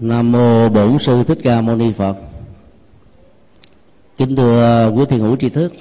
[0.00, 2.16] Nam mô Bổn sư Thích Ca Mâu Ni Phật.
[4.16, 5.72] Kính thưa quý thiền hữu tri thức.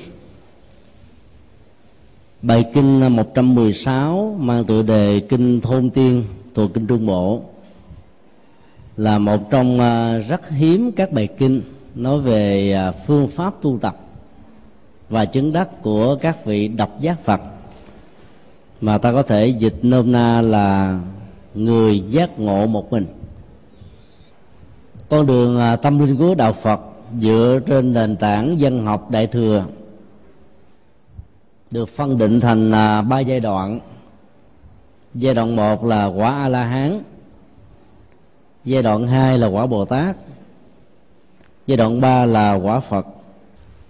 [2.41, 7.41] Bài kinh 116 mang tựa đề Kinh Thôn Tiên thuộc kinh Trung Bộ
[8.97, 11.61] là một trong à, rất hiếm các bài kinh
[11.95, 13.97] nói về à, phương pháp tu tập
[15.09, 17.41] và chứng đắc của các vị độc giác Phật
[18.81, 20.99] mà ta có thể dịch nôm na là
[21.53, 23.05] người giác ngộ một mình
[25.09, 26.81] con đường à, tâm linh của đạo phật
[27.17, 29.65] dựa trên nền tảng dân học đại thừa,
[31.71, 33.79] được phân định thành à, ba giai đoạn.
[35.13, 37.01] Giai đoạn một là quả a la hán
[38.65, 40.15] giai đoạn hai là quả bồ tát
[41.67, 43.05] giai đoạn ba là quả phật.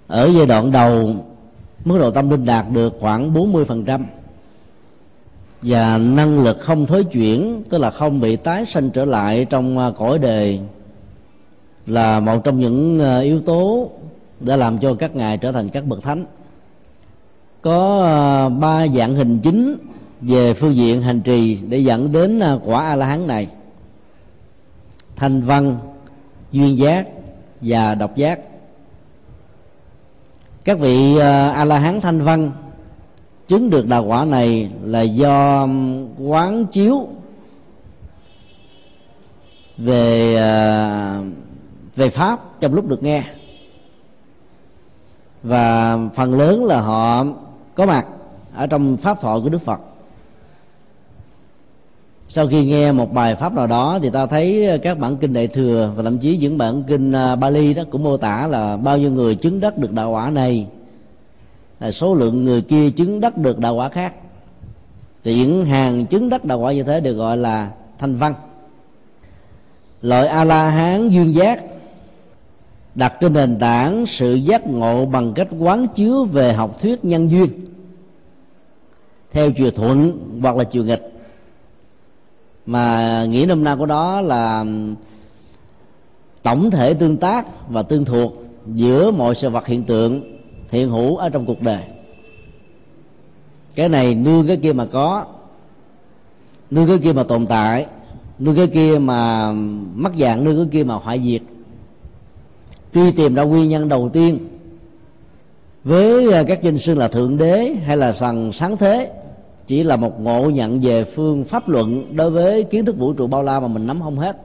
[0.08, 1.12] Ở giai đoạn đầu,
[1.86, 4.04] mức độ tâm linh đạt được khoảng 40%
[5.62, 9.78] và năng lực không thối chuyển, tức là không bị tái sanh trở lại trong
[9.78, 10.60] à, cõi đời
[11.90, 13.90] là một trong những ờ, yếu tố
[14.40, 16.26] đã làm cho các ngài trở thành các bậc thánh.
[17.62, 19.78] Có ờ, ba dạng hình chính
[20.22, 23.48] về phương diện hành trì để dẫn đến ờ, quả a la hán này.
[25.16, 25.76] Thanh văn,
[26.52, 27.08] duyên giác
[27.62, 28.40] và độc giác.
[30.64, 31.18] Các vị
[31.54, 32.52] a la hán thanh văn
[33.48, 35.68] chứng được đạo quả này là do
[36.20, 37.08] quán chiếu
[39.78, 40.36] về
[42.00, 43.24] về pháp trong lúc được nghe.
[45.44, 47.26] Và phần lớn là họ
[47.76, 48.06] có mặt
[48.56, 49.80] ở trong pháp thoại của đức phật.
[52.30, 55.48] Sau khi nghe một bài pháp nào đó thì ta thấy các bản kinh đại
[55.48, 58.98] thừa và thậm chí những bản kinh à, Bali đó cũng mô tả là bao
[58.98, 60.68] nhiêu người chứng đắc được đạo quả này
[61.80, 64.14] là số lượng người kia chứng đắc được đạo quả khác.
[65.24, 68.34] Thì những hàng chứng đắc đạo quả như thế được gọi là thanh văn.
[70.02, 71.64] Loại a la hán duyên giác
[73.00, 77.32] đặt trên nền tảng sự giác ngộ bằng cách quán chiếu về học thuyết nhân
[77.32, 77.50] duyên.
[79.32, 81.14] Theo chiều thuận hoặc là chiều nghịch.
[82.66, 84.66] Mà nghĩa nôm na của đó là
[86.44, 90.22] tổng thể tương tác và tương thuộc giữa mọi sự vật hiện tượng,
[90.72, 91.84] hiện hữu ở trong cuộc đời.
[93.76, 95.26] Cái này nương cái kia mà có,
[96.72, 97.86] nương cái kia mà tồn tại,
[98.40, 99.52] nương cái kia mà
[99.96, 101.42] mất dạng, nương cái kia mà hoại diệt
[102.94, 104.40] truy tìm ra nguyên nhân đầu tiên.
[105.84, 109.12] Với à, các danh xưng là thượng đế hay là sằng sáng thế,
[109.68, 113.28] chỉ là một ngộ nhận về phương pháp luận đối với kiến thức vũ trụ
[113.28, 114.38] bao la mà mình nắm không hết.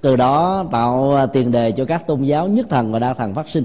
[0.00, 3.34] Từ đó tạo à, tiền đề cho các tôn giáo nhất thần và đa thần
[3.34, 3.64] phát sinh.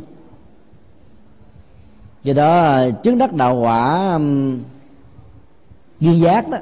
[2.24, 4.19] Do đó à, chứng đắc đạo quả
[6.00, 6.57] duyên giác đó,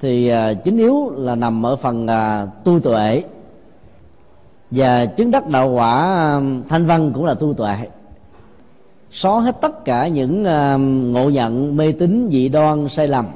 [0.00, 0.32] thì
[0.64, 2.06] chính yếu là nằm ở phần
[2.64, 3.22] tu tuệ
[4.74, 7.76] và chứng đắc đạo quả um, thanh văn cũng là tu tuệ.
[9.10, 13.26] Xóa hết tất cả những um, ngộ nhận, mê tín, dị đoan, sai lầm.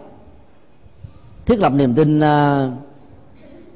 [1.46, 2.72] Thiết lập niềm tin uh,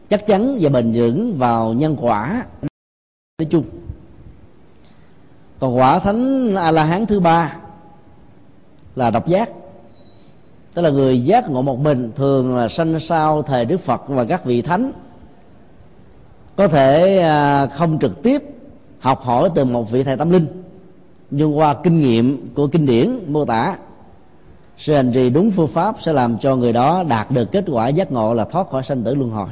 [0.08, 2.44] chắc chắn và bền vững vào nhân quả.
[3.38, 3.64] Nói chung,
[5.58, 7.56] còn quả thánh a la hán thứ ba
[8.96, 9.50] là độc giác.
[10.74, 14.24] Tức là người giác ngộ một mình thường là sanh sau thời đức phật và
[14.24, 14.92] các vị thánh
[16.60, 18.42] có thể à, không trực tiếp
[18.98, 20.46] học hỏi từ một vị thầy tâm linh,
[21.30, 23.76] nhưng qua kinh nghiệm của kinh điển mô tả,
[24.76, 27.88] sự hành trì đúng phương pháp sẽ làm cho người đó đạt được kết quả
[27.88, 29.48] giác ngộ là thoát khỏi sanh tử luân hồi.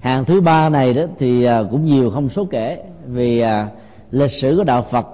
[0.00, 3.68] Hàng thứ ba này đó thì à, cũng nhiều không số kể vì à,
[4.10, 5.06] lịch sử của đạo Phật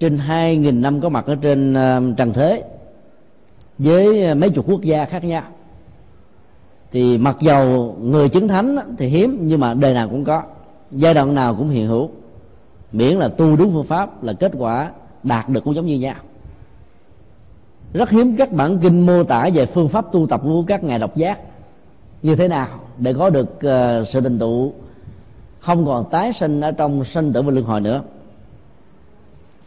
[0.00, 1.74] trên hai nghìn năm có mặt ở trên
[2.16, 2.64] trần thế
[3.78, 5.42] với mấy chục quốc gia khác nhau
[6.94, 10.42] thì mặc dầu người chứng thánh thì hiếm nhưng mà đời nào cũng có.
[10.90, 12.10] Giai đoạn nào cũng hiện hữu.
[12.92, 14.90] Miễn là tu đúng phương pháp là kết quả
[15.22, 16.14] đạt được cũng giống như nhau.
[17.92, 20.98] Rất hiếm các bản kinh mô tả về phương pháp tu tập của các ngài
[20.98, 21.38] độc giác.
[22.22, 22.68] Như thế nào
[22.98, 24.72] để có được uh, sự định tụ
[25.60, 28.02] không còn tái sinh ở trong sinh tử và luân hồi nữa?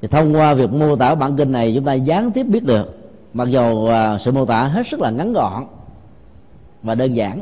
[0.02, 2.98] Thì thông qua việc mô tả bản kinh này chúng ta gián tiếp biết được.
[3.34, 5.64] Mặc dù ờ, sự mô tả hết sức là ngắn gọn
[6.84, 7.40] và đơn giản.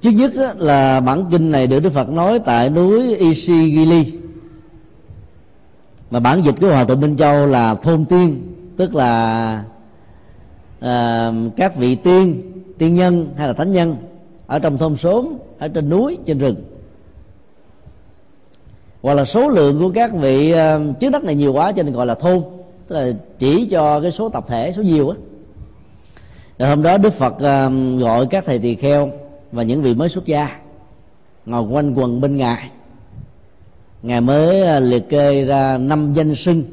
[0.00, 4.12] Trước nhất là bản kinh này được đức phật nói tại núi isigili.
[6.10, 8.42] Mà bản dịch của hòa thượng minh châu là thôn tiên
[8.76, 9.64] tức là
[10.80, 12.42] à, các vị tiên
[12.78, 13.96] tiên nhân hay là thánh nhân
[14.46, 16.56] ở trong thôn xóm ở trên núi trên rừng.
[19.02, 21.94] Hoặc là số lượng của các vị uh, trước đất này nhiều quá cho nên
[21.94, 22.42] gọi là thôn
[22.88, 25.16] tức là chỉ cho cái số tập thể số nhiều á
[26.60, 29.10] rồi hôm đó đức phật uh, gọi các thầy tỳ kheo
[29.52, 30.48] và những vị mới xuất gia
[31.46, 32.70] ngồi quanh quần bên ngài.
[34.02, 36.64] Ngài mới ờ, liệt kê ra năm danh sưng.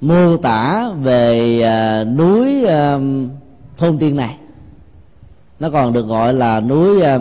[0.00, 2.98] Mô tả về ờ, núi à,
[3.76, 4.36] thôn tiên này.
[5.60, 7.18] Nó còn được gọi là núi à,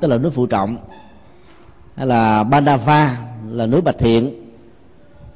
[0.00, 0.76] tức là núi phụ trọng
[1.94, 3.18] hay là Bandava
[3.50, 4.50] là núi bạch thiện.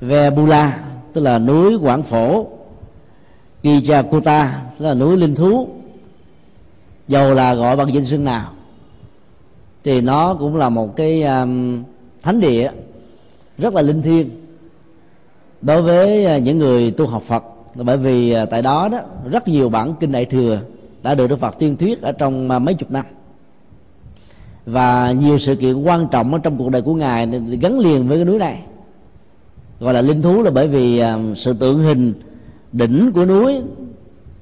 [0.00, 0.78] Vebula
[1.12, 2.46] tức là núi quảng phổ.
[3.62, 4.48] Gijakuta
[4.78, 5.68] tức là núi linh thú.
[7.08, 8.52] Dầu là gọi bằng danh xưng nào
[9.84, 11.82] thì nó cũng là một cái um,
[12.22, 12.70] thánh địa
[13.58, 14.30] rất là linh thiêng
[15.62, 17.44] đối với à, những người tu học Phật.
[17.74, 18.98] Bởi vì à, tại đó đó
[19.30, 20.60] rất nhiều bản kinh đại thừa
[21.02, 23.04] đã được Đức Phật tuyên thuyết ở trong à, mấy chục năm.
[24.66, 27.26] Và nhiều sự kiện quan trọng ở trong cuộc đời của ngài
[27.60, 28.58] gắn liền với cái núi này
[29.80, 31.02] gọi là linh thú là bởi vì
[31.36, 32.12] sự tượng hình
[32.72, 33.62] đỉnh của núi,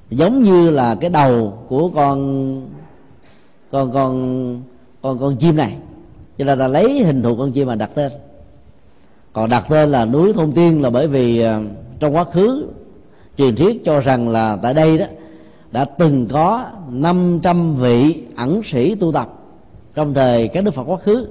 [0.09, 2.61] giống như là cái đầu của con
[3.71, 4.61] con con
[5.01, 5.75] con con chim này.
[6.37, 8.11] Cho nên là lấy hình thù con chim mà đặt tên.
[9.33, 11.61] Còn đặt tên là núi thông tiên là bởi vì à,
[11.99, 12.67] trong quá khứ
[13.37, 15.05] truyền thuyết cho rằng là tại đây đó
[15.71, 19.29] đã từng có 500 vị ẩn sĩ tu tập
[19.95, 21.27] trong thời các đức Phật quá khứ,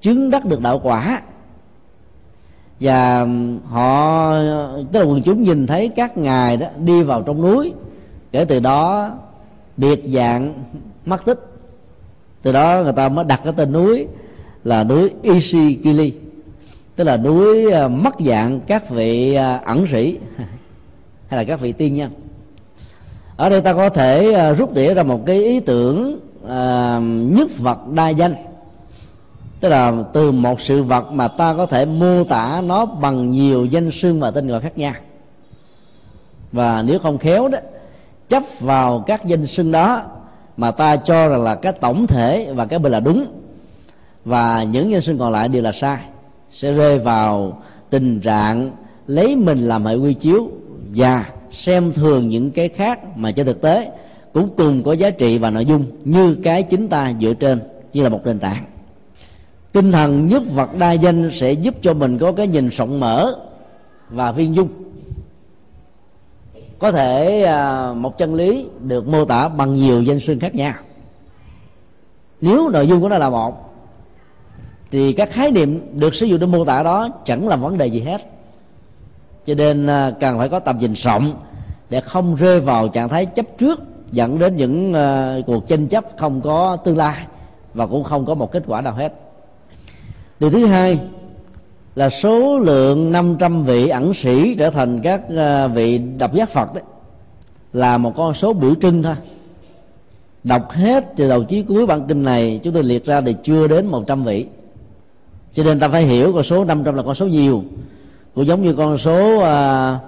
[0.00, 1.22] chứng đắc được đạo quả
[2.80, 3.26] và
[3.68, 4.32] họ
[4.92, 7.72] tức là quần chúng nhìn thấy các ngài đó đi vào trong núi.
[8.32, 9.10] Kể từ đó
[9.76, 10.54] biệt dạng
[11.06, 11.40] mất tích.
[12.42, 14.06] Từ đó người ta mới đặt cái tên núi
[14.64, 16.12] là núi Ishikili
[16.96, 20.18] tức là núi à, mất dạng các vị à, ẩn sĩ
[21.28, 22.10] hay là các vị tiên nhân.
[23.36, 27.58] Ở đây ta có thể à, rút tỉa ra một cái ý tưởng uh, nhất
[27.58, 28.34] vật đa danh
[29.60, 33.64] tức là từ một sự vật mà ta có thể mô tả nó bằng nhiều
[33.64, 34.94] danh xưng và tên gọi khác nhau.
[36.52, 37.58] Và nếu không khéo đó,
[38.28, 40.02] chấp vào các danh xưng đó
[40.56, 43.26] mà ta cho rằng là cái tổng thể và cái bên là đúng,
[44.24, 45.98] và những nhân xưng còn lại đều là sai,
[46.50, 48.70] sẽ rơi vào tình trạng
[49.06, 50.50] lấy mình làm hệ quy chiếu
[50.94, 53.90] và xem thường những cái khác mà trên thực tế
[54.32, 57.60] cũng cùng có giá trị và nội dung như cái chính ta dựa trên,
[57.92, 58.64] như là một nền tảng
[59.76, 63.34] tinh thần nhất vật đa danh sẽ giúp cho mình có cái nhìn rộng mở
[64.10, 64.68] và viên dung.
[66.78, 70.74] Có thể à, một chân lý được mô tả bằng nhiều danh xưng khác nhau.
[72.40, 73.74] Nếu nội dung của nó là một,
[74.90, 77.86] thì các khái niệm được sử dụng để mô tả đó chẳng là vấn đề
[77.86, 78.20] gì hết.
[79.46, 81.32] Cho nên à, cần phải có tầm nhìn rộng
[81.90, 83.80] để không rơi vào trạng thái chấp trước,
[84.12, 87.16] dẫn đến những à, cuộc tranh chấp không có tương lai
[87.74, 89.25] và cũng không có một kết quả nào hết
[90.40, 91.00] điều thứ hai
[91.94, 96.74] là số lượng 500 vị ẩn sĩ trở thành các ờ, vị độc giác Phật
[96.74, 96.82] đấy
[97.72, 99.14] là một con số biểu trưng thôi.
[100.44, 103.68] Đọc hết từ đầu chí cuối bản kinh này chúng tôi liệt ra thì chưa
[103.68, 104.46] đến 100 vị.
[105.52, 107.62] Cho nên ta phải hiểu con số 500 là con số nhiều
[108.34, 109.98] cũng giống như con số à,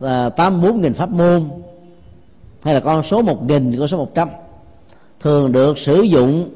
[0.00, 1.48] à, 84 nghìn pháp môn
[2.62, 4.28] hay là con số 1 nghìn con số 100
[5.20, 6.48] thường được sử dụng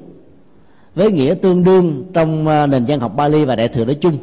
[0.99, 4.19] với nghĩa tương đương trong à, nền văn học Bali và Đại thừa nói chung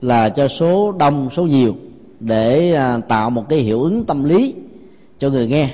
[0.00, 1.74] là cho số đông, số nhiều
[2.20, 4.54] để à, tạo một cái hiệu ứng tâm lý
[5.18, 5.70] cho người nghe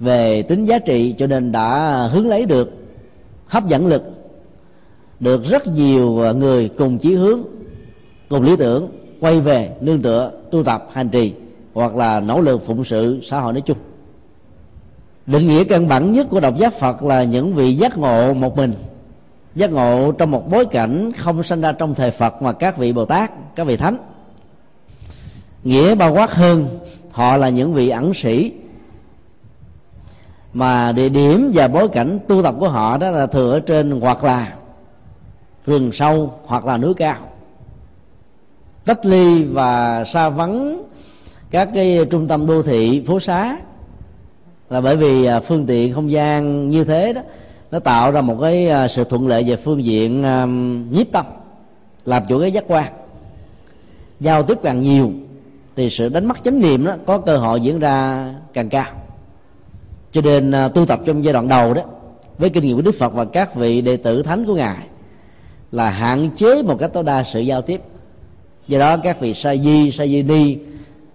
[0.00, 2.70] về tính giá trị, cho nên đã hướng lấy được
[3.46, 4.02] hấp dẫn lực,
[5.20, 7.40] được rất nhiều à, người cùng chí hướng,
[8.28, 8.88] cùng lý tưởng
[9.20, 11.32] quay về nương tựa, tu tập, hành trì
[11.74, 13.78] hoặc là nỗ lực phụng sự xã hội nói chung.
[15.26, 18.56] Định nghĩa căn bản nhất của độc giác phật là những vị giác ngộ một
[18.56, 18.72] mình
[19.54, 22.92] giác ngộ trong một bối cảnh không sinh ra trong thời phật mà các vị
[22.92, 23.96] bồ tát, các vị thánh.
[25.64, 26.68] Nghĩa bao quát hơn
[27.10, 28.52] họ là những vị ẩn sĩ.
[30.52, 34.00] Mà địa điểm và bối cảnh tu tập của họ đó là thường ở trên
[34.00, 34.52] hoặc là
[35.66, 37.16] rừng sâu hoặc là núi cao.
[38.84, 40.82] Tách ly và xa vắng
[41.50, 43.56] các cái trung tâm đô thị, phố xá
[44.70, 47.20] là bởi vì à, phương tiện không gian như thế đó
[47.70, 50.46] nó tạo ra một cái à, sự thuận lợi về phương diện à,
[50.90, 51.26] nhiếp tâm
[52.04, 52.92] làm chủ cái giác quan.
[54.20, 55.12] Giao tiếp càng nhiều
[55.76, 58.86] thì sự đánh mất chánh niệm đó có cơ hội diễn ra càng cao.
[60.12, 61.82] Cho nên uh, tu tập trong giai đoạn đầu đó
[62.38, 64.86] với kinh nghiệm của đức phật và các vị đệ tử thánh của ngài
[65.72, 67.80] là hạn chế một cách tối đa sự giao tiếp.
[68.66, 70.56] Do đó các vị sa di sa di ni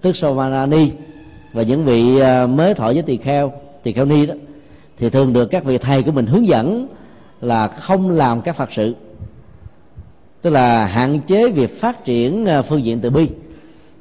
[0.01, 0.91] tức savanani
[1.53, 4.33] và những vị mới thọ với tỳ kheo tỳ kheo ni đó
[4.97, 6.87] thì thường được các vị thầy của mình hướng dẫn
[7.41, 8.95] là không làm các phật sự.
[10.41, 13.29] Tức là hạn chế việc phát triển ờ, phương diện từ bi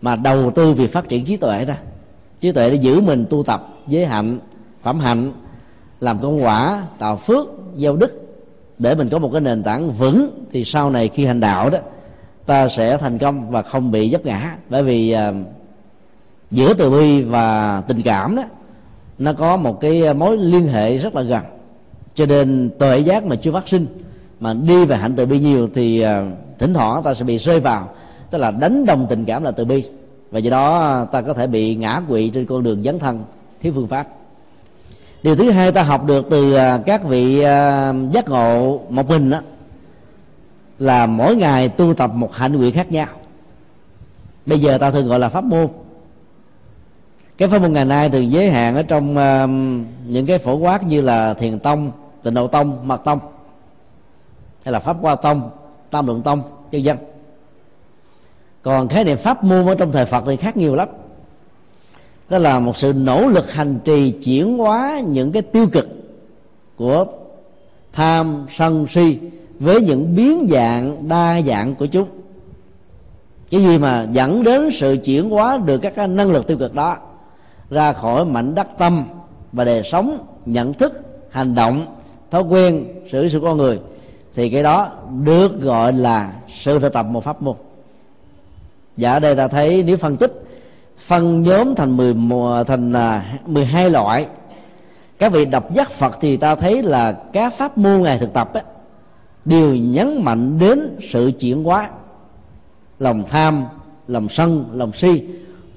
[0.02, 1.76] mà đầu tư việc phát triển trí tuệ ta.
[2.40, 4.38] Trí tuệ để giữ mình tu tập giới hạnh
[4.82, 5.32] phẩm hạnh
[6.00, 7.46] làm công quả tạo phước
[7.76, 8.24] gieo đức
[8.78, 11.78] để mình có một cái nền tảng vững thì sau này khi hành đạo đó
[12.46, 14.56] ta sẽ thành công và không bị dấp ngã.
[14.70, 15.34] Bởi vì uh,
[16.50, 18.42] giữa từ bi và tình cảm đó
[19.18, 21.42] nó có một cái mối liên hệ rất là gần.
[22.14, 23.86] Cho nên tuệ giác mà chưa phát sinh,
[24.40, 26.24] mà đi về hạnh từ bi nhiều thì à,
[26.58, 27.88] thỉnh thoảng ta sẽ bị rơi vào,
[28.30, 29.84] tức là đánh đồng tình cảm là từ bi.
[30.30, 33.20] Và do đó à, ta có thể bị ngã quỵ trên con đường dấn thân,
[33.60, 34.06] thiếu phương pháp.
[35.22, 37.40] Điều thứ hai ta học được từ à, các vị
[38.10, 39.40] giác ngộ một mình đó
[40.78, 43.06] là mỗi ngày tu tập một hạnh nguyện khác nhau.
[44.46, 45.66] Bây giờ ta thường gọi là pháp môn
[47.38, 49.50] cái pháp môn ngày nay thường giới hạn ở trong uh,
[50.06, 51.90] những cái phổ quát như là thiền tông
[52.22, 53.18] tịnh độ tông mật tông
[54.64, 55.50] hay là pháp hoa tông
[55.90, 56.96] tam lượng tông chân dân
[58.64, 60.88] còn khái niệm pháp môn ở trong thời phật thì khác nhiều lắm.
[62.28, 65.88] Đó là một sự nỗ lực hành trì chuyển hóa những cái tiêu cực
[66.76, 67.04] của
[67.92, 69.18] tham sân si
[69.58, 72.08] với những biến dạng đa dạng của chúng.
[73.50, 76.74] Cái gì mà dẫn đến sự chuyển hóa được các cái năng lực tiêu cực
[76.74, 76.96] đó?
[77.70, 79.04] Ra khỏi mảnh đất tâm
[79.52, 80.92] và đời sống nhận thức
[81.30, 81.86] hành động
[82.30, 83.80] thói quen xử sự con người
[84.34, 84.92] thì cái đó
[85.24, 87.56] được gọi là sự thực tập một pháp môn.
[88.96, 90.44] Và ở đây ta thấy nếu phân tích
[90.98, 92.14] phân nhóm thành 10
[92.64, 94.26] thành à, 12 loại
[95.18, 98.52] các vị đọc giác Phật thì ta thấy là các pháp môn ngài thực tập
[98.54, 98.62] ấy,
[99.44, 101.90] đều nhấn mạnh đến sự chuyển hóa
[102.98, 103.64] lòng tham
[104.06, 105.22] lòng sân lòng si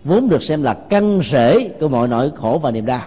[0.08, 3.02] vốn được xem là căn rễ của mọi nỗi khổ và niềm đau.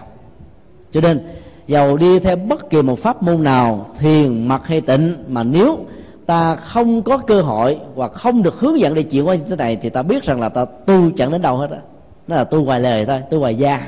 [0.91, 1.27] Cho nên,
[1.67, 5.85] dầu đi theo bất kỳ một pháp môn nào, thiền mặt hay tịnh, mà nếu
[6.25, 9.55] ta không có cơ hội hoặc không được hướng dẫn để chuyển qua như thế
[9.55, 11.77] này, thì ta biết rằng là ta tu chẳng đến đâu hết á.
[12.27, 13.81] Nó là tu ngoài lời thôi, tu ngoài da.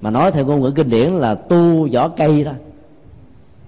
[0.00, 2.54] Mà nói theo ngôn ngữ kinh điển là tu vỏ cây thôi.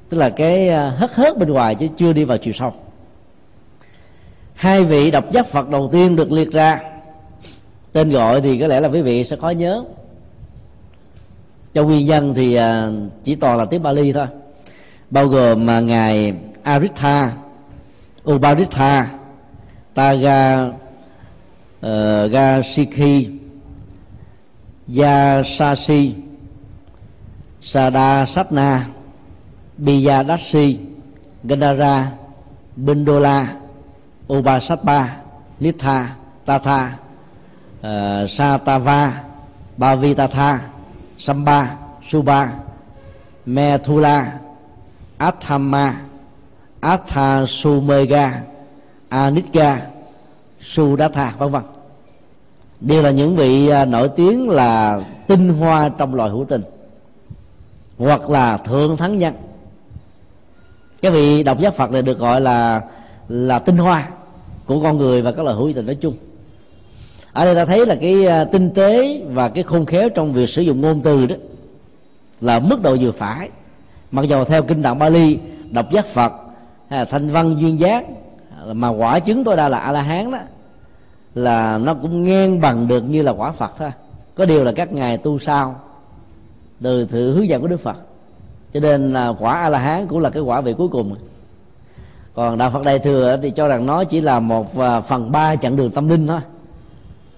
[0.09, 2.73] Tức là cái à, hớt hất hớt bên ngoài chứ chưa đi vào chiều sâu.
[4.55, 6.81] Hai vị độc giác phật đầu tiên được liệt ra
[7.97, 9.85] tên gọi thì có lẽ là quý vị sẽ khó nhớ.
[11.75, 12.91] Cho nguyên dân thì à,
[13.25, 14.27] chỉ toàn là tiếng Bali thôi.
[15.11, 17.33] Bao gồm mà ngài Aritha
[18.31, 19.07] Ubaritha
[19.95, 20.71] Taga
[21.81, 23.29] ờ, uh, Gasikhi
[24.97, 26.13] Yasasi
[27.61, 28.85] Sada Satna
[29.79, 30.77] Biyadashi
[31.45, 32.07] Gandhara
[32.77, 33.47] Bindola
[34.29, 35.07] Ubasatpa
[35.61, 37.06] Nitha Tatha
[37.87, 39.13] uh, Satava
[39.77, 40.59] Bavitatha
[41.19, 41.79] Samba
[42.09, 42.53] Suba
[43.47, 44.41] Methula
[45.19, 45.95] Athama
[46.81, 48.43] Athasumega
[49.09, 49.81] Anitga
[50.61, 51.63] Sudatha vân vân.
[52.81, 56.63] Đều là những vị ờ, nổi tiếng là tinh hoa trong loài hữu tình
[57.99, 59.35] hoặc là thượng thắng nhân.
[61.03, 62.83] Cái vị độc giác phật này được gọi là
[63.29, 64.09] là tinh hoa
[64.67, 66.15] của con người và các loài hữu tình nói chung
[67.37, 70.49] ở đây ta thấy là cái à, tinh tế và cái khôn khéo trong việc
[70.49, 71.37] sử dụng ngôn từ đó
[72.41, 73.49] là mức độ vừa phải.
[74.11, 75.39] Mặc dù theo kinh tạng Bali
[75.71, 76.33] độc giác Phật,
[76.89, 78.05] hay là thanh văn duyên giác
[78.73, 80.39] mà quả chứng tôi đa là a la hán đó,
[81.35, 83.91] là nó cũng ngang bằng được như là quả phật thôi.
[84.35, 85.81] Có điều là các ngài tu sao?
[86.83, 87.97] Từ sự hướng dẫn của đức phật.
[88.73, 91.17] Cho nên là quả a la hán cũng là cái quả vị cuối cùng.
[92.35, 95.57] Còn đạo phật đại thừa thì cho rằng nó chỉ là một à, phần ba
[95.57, 96.41] chặng đường tâm linh thôi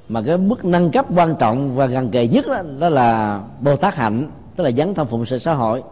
[0.08, 3.76] mà cái mức nâng cấp quan trọng và gần kề nhất đó, đó là bồ
[3.76, 5.82] tát hạnh tức là dấn thân phụng sự xã hội.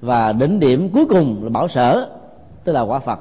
[0.00, 2.08] Và đỉnh điểm cuối cùng là bảo sở
[2.64, 3.20] tức là quả phật.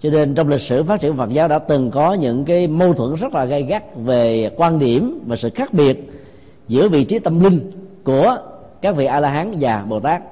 [0.00, 2.94] Cho nên trong lịch sử phát triển Phật giáo đã từng có những cái mâu
[2.94, 6.12] thuẫn rất là gay gắt về quan điểm và sự khác biệt
[6.68, 7.70] giữa vị trí tâm linh
[8.04, 8.36] của
[8.82, 10.22] các vị a la hán và bồ tát.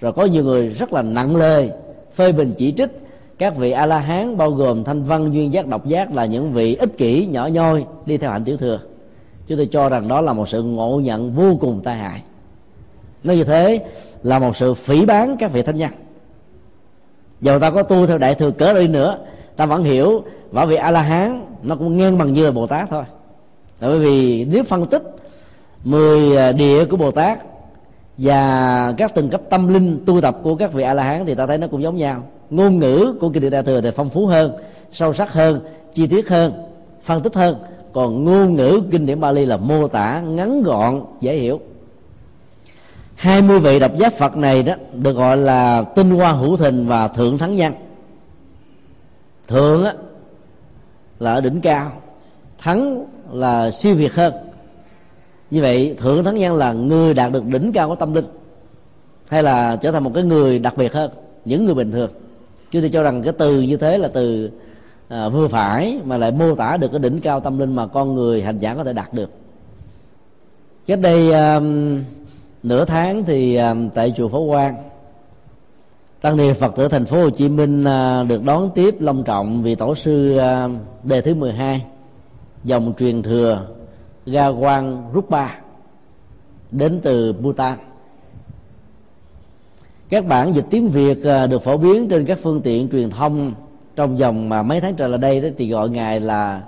[0.00, 1.70] Rồi có nhiều người rất là nặng lời
[2.14, 2.90] phê bình chỉ trích
[3.38, 6.52] các vị a la hán bao gồm thanh văn, duyên giác, độc giác là những
[6.52, 8.80] vị ích kỷ, nhỏ nhoi, đi theo hạnh tiểu thừa.
[9.46, 12.22] Chúng tôi cho rằng đó là một sự ngộ nhận vô cùng tai hại.
[13.24, 13.84] Nói như thế
[14.22, 15.90] là một sự phỉ bán các vị thánh nhân.
[17.40, 19.18] Dầu ta có tu theo đại thừa cỡ đi nữa,
[19.56, 22.66] ta vẫn hiểu và vị a la hán nó cũng ngang bằng như là bồ
[22.66, 23.04] tát thôi.
[23.80, 25.02] Bởi vì nếu phân tích
[25.84, 27.38] 10 à, địa của bồ tát
[28.18, 31.34] và các từng cấp tâm linh tu tập của các vị a la hán thì
[31.34, 32.22] ta thấy nó cũng giống nhau.
[32.50, 34.52] Ngôn ngữ của kinh điển đại thừa thì phong phú hơn
[34.92, 35.60] sâu sắc hơn
[35.94, 36.52] chi tiết hơn
[37.02, 37.56] phân tích hơn.
[37.92, 41.60] Còn ngôn ngữ kinh điển Bali là mô tả ngắn gọn dễ hiểu.
[43.14, 47.08] 20 vị độc giác Phật này đó được gọi là tinh hoa hữu thình và
[47.08, 47.72] thượng thắng nhân.
[49.48, 49.92] Thượng á,
[51.18, 51.90] là ở đỉnh cao
[52.58, 54.34] thắng là siêu việt hơn
[55.50, 58.24] như vậy thượng thắng nhân là người đạt được đỉnh cao của tâm linh
[59.28, 61.10] hay là trở thành một cái người đặc biệt hơn
[61.44, 62.10] những người bình thường?
[62.70, 64.50] Chúng tôi cho rằng cái từ như thế là từ
[65.08, 68.14] à, vừa phải mà lại mô tả được cái đỉnh cao tâm linh mà con
[68.14, 69.30] người hành giả có thể đạt được.
[70.86, 71.60] Cách đây à,
[72.62, 74.74] nửa tháng thì à, tại chùa Phổ Quang
[76.20, 79.62] tăng ni Phật tử thành phố Hồ Chí Minh à, được đón tiếp long trọng
[79.62, 80.68] vì tổ sư à,
[81.02, 81.84] đề thứ 12
[82.64, 83.66] dòng truyền thừa
[84.30, 85.48] Ga Quang Rupa
[86.70, 87.78] đến từ Bhutan.
[90.08, 93.52] Các bản dịch tiếng Việt à, được phổ biến trên các phương tiện truyền thông
[93.96, 96.62] trong vòng mà mấy tháng trở lại đây đó thì gọi ngài là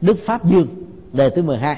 [0.00, 0.66] Đức Pháp Dương,
[1.12, 1.76] đề thứ 12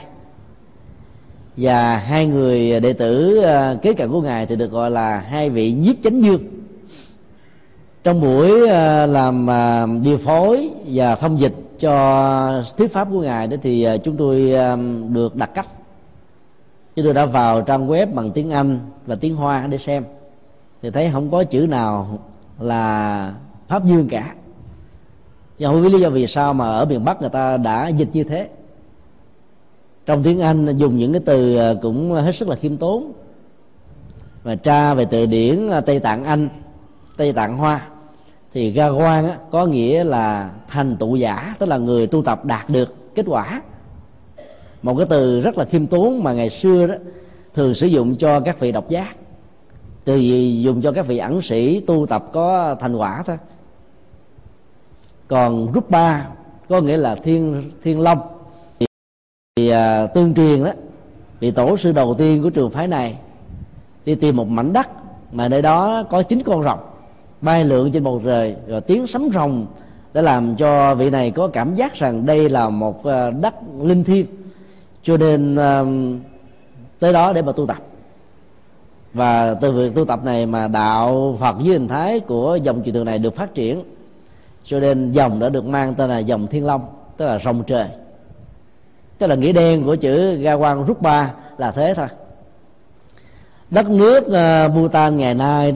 [1.57, 5.50] và hai người đệ tử à, kế cận của ngài thì được gọi là hai
[5.50, 6.40] vị nhiếp chánh dương.
[8.04, 9.49] Trong buổi à, làm
[10.02, 11.52] điều phối và thông dịch
[11.84, 14.76] cho thuyết pháp của ngài đó thì à, chúng tôi à,
[15.08, 15.66] được đặt cách
[16.96, 20.04] chúng tôi đã vào trang web bằng tiếng anh và tiếng hoa để xem.
[20.82, 22.18] Thì thấy không có chữ nào
[22.58, 23.34] là
[23.68, 24.34] pháp dương cả.
[25.58, 28.08] Nhưng không biết lý do vì sao mà ở miền bắc người ta đã dịch
[28.12, 28.48] như thế.
[30.06, 33.12] Trong tiếng anh dùng những cái từ à, cũng hết sức là khiêm tốn.
[34.42, 36.48] Và tra về từ điển tây tạng anh,
[37.16, 37.88] tây tạng hoa
[38.54, 42.70] thì ga quan có nghĩa là thành tụ giả tức là người tu tập đạt
[42.70, 43.62] được kết quả.
[44.82, 46.94] Một cái từ rất là khiêm tốn mà ngày xưa đó
[47.54, 49.16] thường sử dụng cho các vị độc giác.
[50.04, 53.37] Từ gì dùng cho các vị ẩn sĩ tu tập có thành quả thôi.
[55.28, 56.26] Còn rút ba
[56.68, 58.18] có nghĩa là thiên thiên long.
[58.80, 58.87] Thì,
[59.56, 60.73] thì à, tương truyền đó
[61.40, 63.16] vị tổ sư đầu tiên của trường phái này
[64.04, 64.88] đi tìm một mảnh đất
[65.32, 66.80] mà nơi đó có chín con rồng
[67.44, 69.66] bay lượn trên bầu trời, rồi tiếng sấm rồng
[70.14, 74.04] đã làm cho vị này có cảm giác rằng đây là một ờ, đất linh
[74.04, 74.26] thiêng.
[75.02, 75.56] Cho nên
[76.98, 77.76] tới đó để mà tu tập.
[79.14, 82.94] Và từ việc tu tập này mà đạo Phật với hình thái của dòng truyền
[82.94, 83.82] thừa này được phát triển.
[84.64, 87.86] Cho nên dòng đã được mang tên là dòng Thiên Long, tức là rồng trời.
[89.19, 92.06] Tức là nghĩa đen của chữ ga quang rút ba là thế thôi.
[93.71, 95.75] Đất nước ờ, Bhutan ngày nay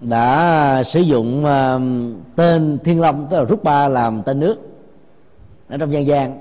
[0.00, 1.80] đã sử dụng ờ,
[2.36, 4.56] tên Thiên Long, tức là rút ba làm tên nước
[5.68, 6.40] ở trong dân gian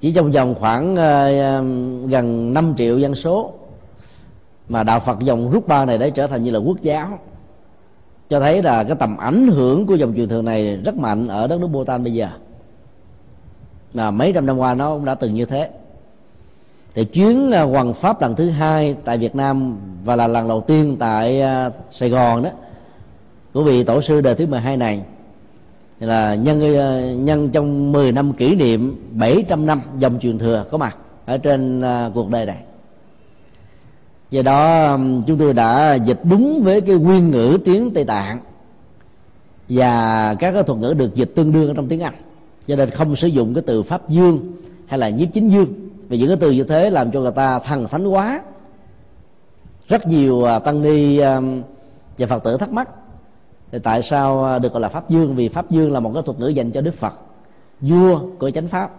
[0.00, 1.62] chỉ trong vòng khoảng ờ,
[2.06, 3.52] gần 5 triệu dân số
[4.68, 7.18] mà đạo Phật dòng rút ba này đã trở thành như là quốc giáo.
[8.28, 11.46] Cho thấy là cái tầm ảnh hưởng của dòng truyền thừa này rất mạnh ở
[11.46, 12.28] đất nước Bhutan bây giờ.
[13.92, 15.70] Là mấy trăm năm qua nó cũng đã từng như thế
[16.98, 20.60] thì chuyến à, hoàng pháp lần thứ hai tại Việt Nam và là lần đầu
[20.60, 22.50] tiên tại à, Sài Gòn đó.
[23.52, 25.02] Của vị tổ sư đời thứ 12 này.
[26.00, 30.78] Là nhân à, nhân trong 10 năm kỷ niệm 700 năm dòng truyền thừa có
[30.78, 31.82] mặt ở trên
[32.14, 32.58] cuộc đời này.
[34.30, 38.38] Do đó chúng tôi đã dịch đúng với cái nguyên ngữ tiếng tây tạng
[39.68, 42.14] và các cái thuật ngữ được dịch tương đương ở trong tiếng anh.
[42.66, 44.52] Cho nên không sử dụng cái từ pháp dương
[44.86, 47.58] hay là nhiếp chính dương vì những cái từ như thế làm cho người ta
[47.58, 48.42] thần thánh quá.
[49.88, 51.40] Rất nhiều à, tăng ni à,
[52.18, 52.88] và phật tử thắc mắc,
[53.72, 55.36] thì tại sao à, được gọi là pháp dương?
[55.36, 57.14] Vì pháp dương là một cái thuật ngữ dành cho đức phật,
[57.80, 58.90] vua của chánh pháp.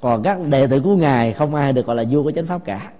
[0.00, 2.64] Còn các đệ tử của ngài không ai được gọi là vua của chánh pháp
[2.64, 2.90] cả.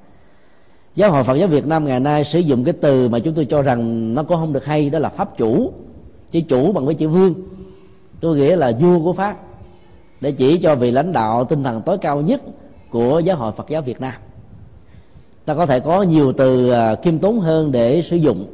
[0.94, 3.44] Giáo hội phật giáo việt nam ngày nay sử dụng cái từ mà chúng tôi
[3.44, 5.72] cho rằng nó cũng không được hay, đó là pháp chủ.
[6.30, 7.34] Chỉ chủ bằng với chữ vương
[8.20, 9.36] tôi nghĩa là vua của pháp,
[10.20, 12.40] để chỉ cho vị lãnh đạo tinh thần tối cao nhất
[12.90, 14.12] của giáo hội phật giáo việt nam.
[15.44, 18.46] Ta có thể có nhiều từ à, kiêm tốn hơn để sử dụng.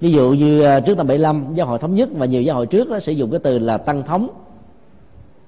[0.00, 2.66] Ví dụ như à, trước năm 75 giáo hội thống nhất và nhiều giáo hội
[2.66, 4.28] trước đó sử dụng cái từ là tăng thống.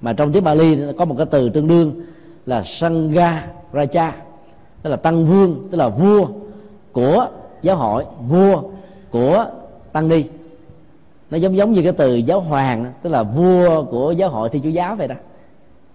[0.01, 2.03] Mà trong tiếng Bali có một cái từ tương đương
[2.47, 4.11] là Sangha Raja,
[4.83, 6.27] tức là tăng vương, tức là vua
[6.93, 7.29] của
[7.63, 8.63] giáo hội, vua
[9.11, 9.47] của
[9.93, 10.25] tăng ni.
[11.31, 14.63] Nó giống giống như cái từ giáo hoàng, tức là vua của giáo hội thiên
[14.63, 15.15] chúa giáo vậy đó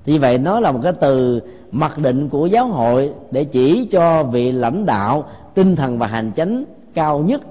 [0.05, 1.41] thì vậy nó là một cái từ
[1.71, 6.31] mặc định của giáo hội để chỉ cho vị lãnh đạo tinh thần và hành
[6.35, 6.63] chánh
[6.93, 7.41] cao nhất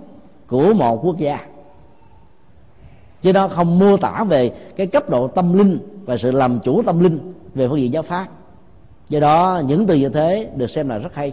[0.46, 1.38] của một quốc gia.
[3.22, 6.82] Chứ nó không mô tả về cái cấp độ tâm linh và sự làm chủ
[6.82, 8.26] tâm linh về phương diện giáo pháp.
[9.08, 11.32] Do đó những từ như thế được xem là rất hay.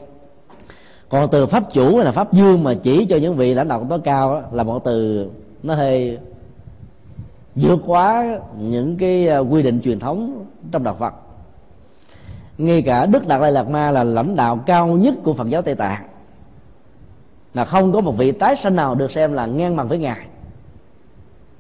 [1.10, 3.88] Còn từ pháp chủ hay là pháp dương mà chỉ cho những vị lãnh đạo
[3.90, 5.28] tối cao đó, là một từ
[5.64, 6.18] nó hơi
[7.56, 11.14] vượt quá những cái à, quy định truyền thống trong đạo Phật.
[12.58, 15.62] Ngay cả Đức Đạt Lai Lạt Ma là lãnh đạo cao nhất của Phật giáo
[15.62, 16.04] Tây Tạng,
[17.54, 20.28] là không có một vị tái sanh nào được xem là ngang bằng với ngài.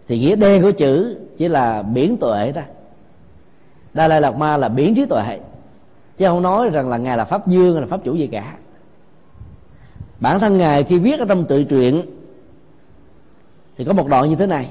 [0.08, 2.62] Thì nghĩa đen của chữ chỉ là biển tuệ đó.
[3.93, 5.39] Đa Lai Lạt Ma là biển trí tuệ,
[6.17, 8.54] chứ không nói rằng là ngài là pháp dương hay là pháp chủ gì cả.
[10.19, 12.01] Bản thân ngài khi viết ở trong tự truyện
[13.77, 14.69] thì có một đoạn như thế này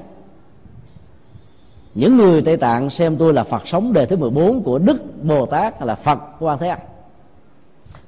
[2.01, 5.47] những người Tây Tạng xem tôi là Phật sống đời thứ 14 của Đức Bồ
[5.47, 6.79] Tát là Phật Quan Thế Âm.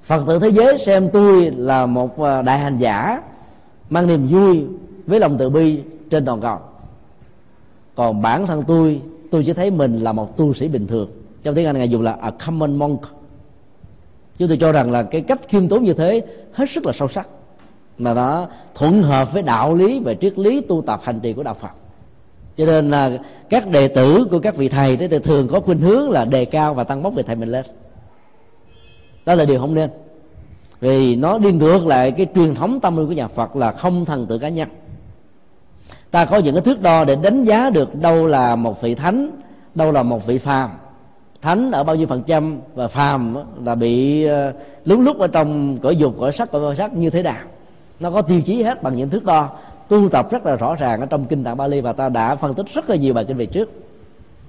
[0.02, 3.22] Phật tử thế giới xem tôi là một à, đại hành giả,
[3.90, 4.66] mang niềm vui
[5.06, 6.58] với lòng từ bi trên toàn cầu.
[7.94, 11.08] Còn bản thân tôi tôi chỉ thấy mình là một tu sĩ bình thường.
[11.42, 13.00] Trong tiếng anh ngài dùng là a common monk.
[14.38, 17.08] Chúng tôi cho rằng là cái cách khiêm tốn như thế hết sức là sâu
[17.08, 17.28] sắc.
[17.98, 21.42] Mà nó thuận hợp với đạo lý và triết lý tu tập hành trì của
[21.42, 21.81] đạo phật
[22.62, 23.10] cho nên là
[23.50, 26.74] các đệ tử của các vị thầy đó thường có khuynh hướng là đề cao
[26.74, 27.64] và tăng bốc về thầy mình lên.
[29.26, 29.90] Đó là điều không nên.
[30.80, 34.04] Vì nó đi ngược lại cái truyền thống tâm linh của nhà Phật là không
[34.04, 34.68] thần tự cá nhân.
[36.10, 39.30] Ta có những cái thước đo để đánh giá được đâu là một vị thánh,
[39.74, 40.70] đâu là một vị phàm.
[41.42, 44.52] Thánh ở bao nhiêu phần trăm và phàm là bị ờ,
[44.84, 47.42] lúng lúc ở trong cõi dục, cõi sắc cõi sắc như thế nào.
[48.00, 49.48] Nó có tiêu chí hết bằng những thước đo
[49.92, 52.54] tu tập rất là rõ ràng ở trong kinh tạng Bali và ta đã phân
[52.54, 53.70] tích rất là nhiều bài kinh về trước.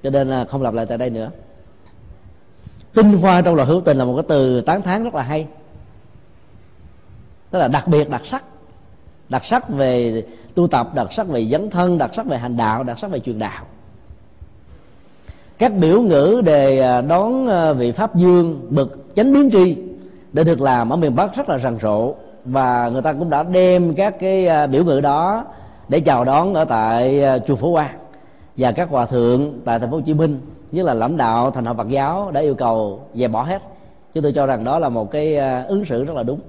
[0.04, 1.32] Cho nên là không lặp lại tại đây nữa.
[2.94, 5.48] Tinh hoa trong lời hữu tình là một cái từ tán thán rất là hay.
[7.50, 8.44] Tức là đặc biệt, đặc sắc.
[9.30, 10.24] Đặc sắc về
[10.56, 13.20] tu tập, đặc sắc về dấn thân, đặc sắc về hành đạo, đặc sắc về
[13.20, 13.66] truyền đạo.
[15.58, 19.78] Các biểu ngữ đề à, đón à, vị pháp dương bậc chánh biến tri
[20.34, 23.44] để được làm ở miền bắc rất là rầm rộ và người ta cũng đã
[23.44, 25.46] đem các cái à, biểu ngữ đó
[25.90, 27.96] để chào đón ở tại à, chùa Phổ Quang
[28.58, 30.40] và các hòa thượng tại thành phố Hồ Chí Minh
[30.72, 33.62] nhất là lãnh đạo thành hội Phật giáo đã yêu cầu dẹp bỏ hết.
[34.14, 36.40] Chúng tôi cho rằng đó là một cái à, ứng xử rất là đúng.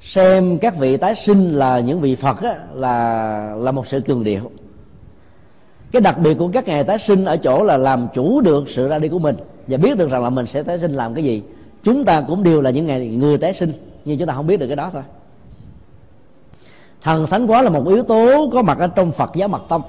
[0.00, 4.24] Xem các vị tái sinh là những vị phật á, là là một sự cường
[4.24, 4.50] điệu.
[5.92, 8.88] Cái đặc biệt của các ngày tái sinh ở chỗ là làm chủ được sự
[8.88, 11.24] ra đi của mình và biết được rằng là mình sẽ tái sinh làm cái
[11.24, 11.42] gì.
[11.82, 13.72] Chúng ta cũng đều là những ngày người tái sinh
[14.04, 15.02] nhưng chúng ta không biết được cái đó thôi.
[17.02, 19.82] Thần thánh quá là một yếu tố có mặt ở trong phật giáo mật tông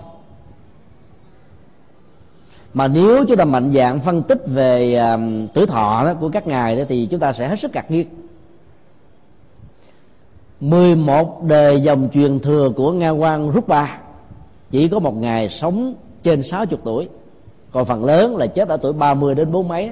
[2.73, 6.47] mà nếu chúng ta mạnh dạng phân tích về um, tử thọ đó, của các
[6.47, 8.08] ngài đó, thì chúng ta sẽ hết sức ngạc nhiên.
[10.60, 13.88] 11 đề dòng truyền thừa của Nga Quan Rupa
[14.71, 17.10] chỉ có một ngày sống trên 60 tuổi
[17.71, 19.91] còn phần lớn là chết ở tuổi 30 đến bốn mấy.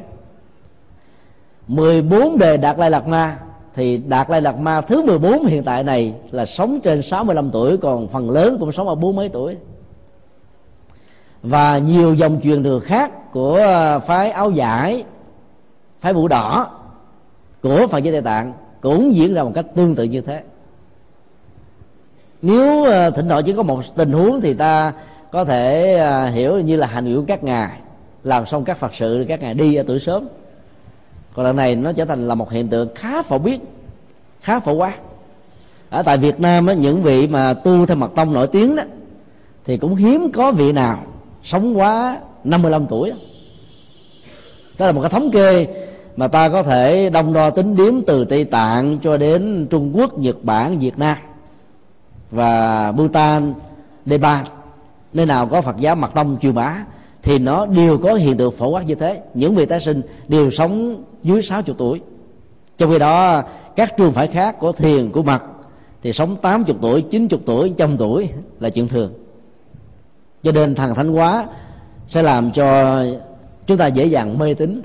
[1.67, 3.37] 14 đề Đạt Lai Lạt Ma
[3.73, 7.77] thì Đạt Lai Lạt Ma thứ 14 hiện tại này là sống trên 65 tuổi,
[7.77, 9.57] còn phần lớn cũng sống ở bốn mấy tuổi.
[11.43, 15.03] Và nhiều dòng truyền thừa khác của ờ, phái áo giải,
[15.99, 16.69] phái mũ đỏ
[17.61, 20.43] của Phật giáo Tây Tạng cũng diễn ra một cách tương tự như thế.
[22.41, 24.93] Nếu ờ, thỉnh thoảng chỉ có một tình huống thì ta
[25.31, 27.71] có thể ờ, hiểu như là hành nguyện các ngài,
[28.23, 30.27] làm xong các phật sự các ngài đi ở tuổi sớm
[31.33, 33.61] còn lần này nó trở thành là một hiện tượng khá phổ biến
[34.41, 34.95] khá phổ quát
[35.89, 38.83] ở tại Việt Nam đó, những vị mà tu theo mật tông nổi tiếng đó
[39.65, 40.97] thì cũng hiếm có vị nào
[41.43, 43.15] sống quá 55 tuổi đó.
[44.77, 45.67] đó là một cái thống kê
[46.15, 50.17] mà ta có thể đông đo tính điếm từ Tây Tạng cho đến Trung Quốc,
[50.17, 51.17] Nhật Bản, Việt Nam
[52.31, 53.53] và Bhutan,
[54.05, 54.45] Nepal
[55.13, 56.77] nơi nào có Phật giáo mật tông truyền bá
[57.23, 59.21] thì nó đều có hiện tượng phổ quát như thế.
[59.33, 62.01] Những vị tái sinh đều sống dưới 60 tuổi.
[62.77, 63.43] Trong khi đó,
[63.75, 65.43] các trường phái khác của thiền, của mặt
[66.03, 68.29] thì sống 80 tuổi 90 tuổi, trăm tuổi
[68.59, 69.13] là chuyện thường.
[70.43, 71.45] Cho nên thần thánh quá
[72.09, 72.97] sẽ làm cho
[73.65, 74.81] chúng ta dễ dàng mê tín.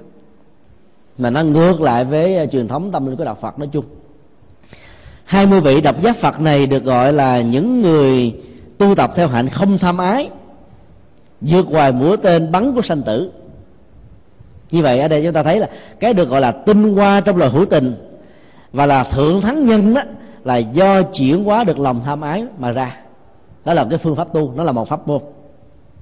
[1.18, 3.85] Mà nó ngược lại với à, truyền thống tâm linh của đạo Phật nói chung.
[5.25, 8.35] 20 vị độc giác Phật này được gọi là những người
[8.79, 10.31] tu tập theo hạnh không tham ái
[11.40, 13.31] vượt ngoài mũi tên bắn của sanh tử.
[14.70, 15.68] Như vậy ở đây chúng ta thấy là
[16.01, 17.92] cái được gọi là tinh hoa trong lời hữu tình
[18.72, 20.03] và là thượng thắng nhân đó
[20.44, 22.96] là do chuyển hóa được lòng tham ái mà ra.
[23.64, 25.20] Đó là cái phương pháp tu, nó là một pháp môn.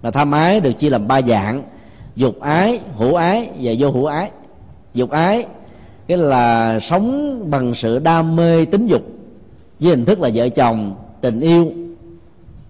[0.02, 1.62] Mà tham ái được chia làm ba dạng,
[2.16, 4.30] dục ái, hữu ái và vô hữu ái.
[4.94, 5.46] Dục ái,
[6.06, 9.02] cái là sống bằng sự đam mê tính dục
[9.80, 11.72] với hình thức là vợ chồng, tình yêu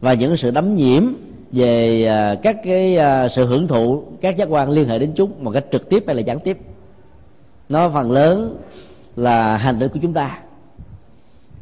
[0.01, 1.05] và những sự đắm nhiễm
[1.55, 5.33] về à, các cái à, sự hưởng thụ các giác quan liên hệ đến chúng
[5.39, 6.59] một cách trực tiếp hay là gián tiếp.
[7.69, 8.59] Nó phần lớn
[9.17, 10.39] là hành động của chúng ta.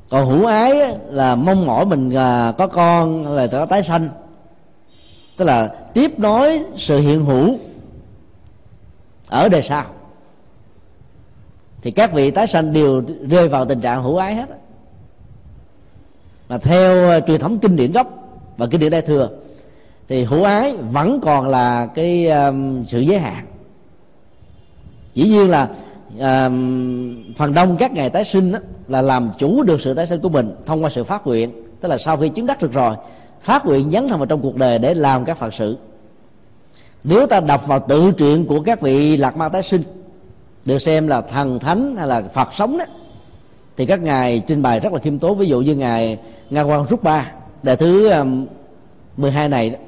[0.08, 4.08] Còn hữu ái là mong mỏi mình à, có con là có tái sanh.
[5.36, 7.58] Tức là tiếp nối sự hiện hữu
[9.28, 9.84] ở đời sau.
[11.82, 14.48] Thì các vị tái sanh đều rơi vào tình trạng hữu ái hết
[16.48, 18.06] mà theo truyền thống kinh điển gốc
[18.56, 19.28] và kinh điển đại thừa
[20.12, 23.44] thì hữu ái vẫn còn là cái um, sự giới hạn.
[25.14, 25.68] Dĩ nhiên là
[26.18, 30.20] um, phần đông các ngày tái sinh đó, là làm chủ được sự tái sinh
[30.20, 31.50] của mình thông qua sự phát nguyện.
[31.80, 32.94] Tức là sau khi chứng đắc được rồi
[33.40, 35.78] phát nguyện dấn thân vào trong cuộc đời để làm các phật sự.
[37.04, 39.82] Nếu ta đọc vào tự truyện của các vị lạc ma tái sinh
[40.64, 42.84] được xem là thần thánh hay là phật sống đó
[43.76, 45.38] thì các ngài trình bày rất là khiêm tốn.
[45.38, 46.18] Ví dụ như ngài
[46.50, 48.46] nga quan rút ba đại thứ um,
[49.16, 49.78] 12 này đó,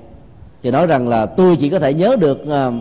[0.64, 2.72] thì nói rằng là tôi chỉ có thể nhớ được ờ,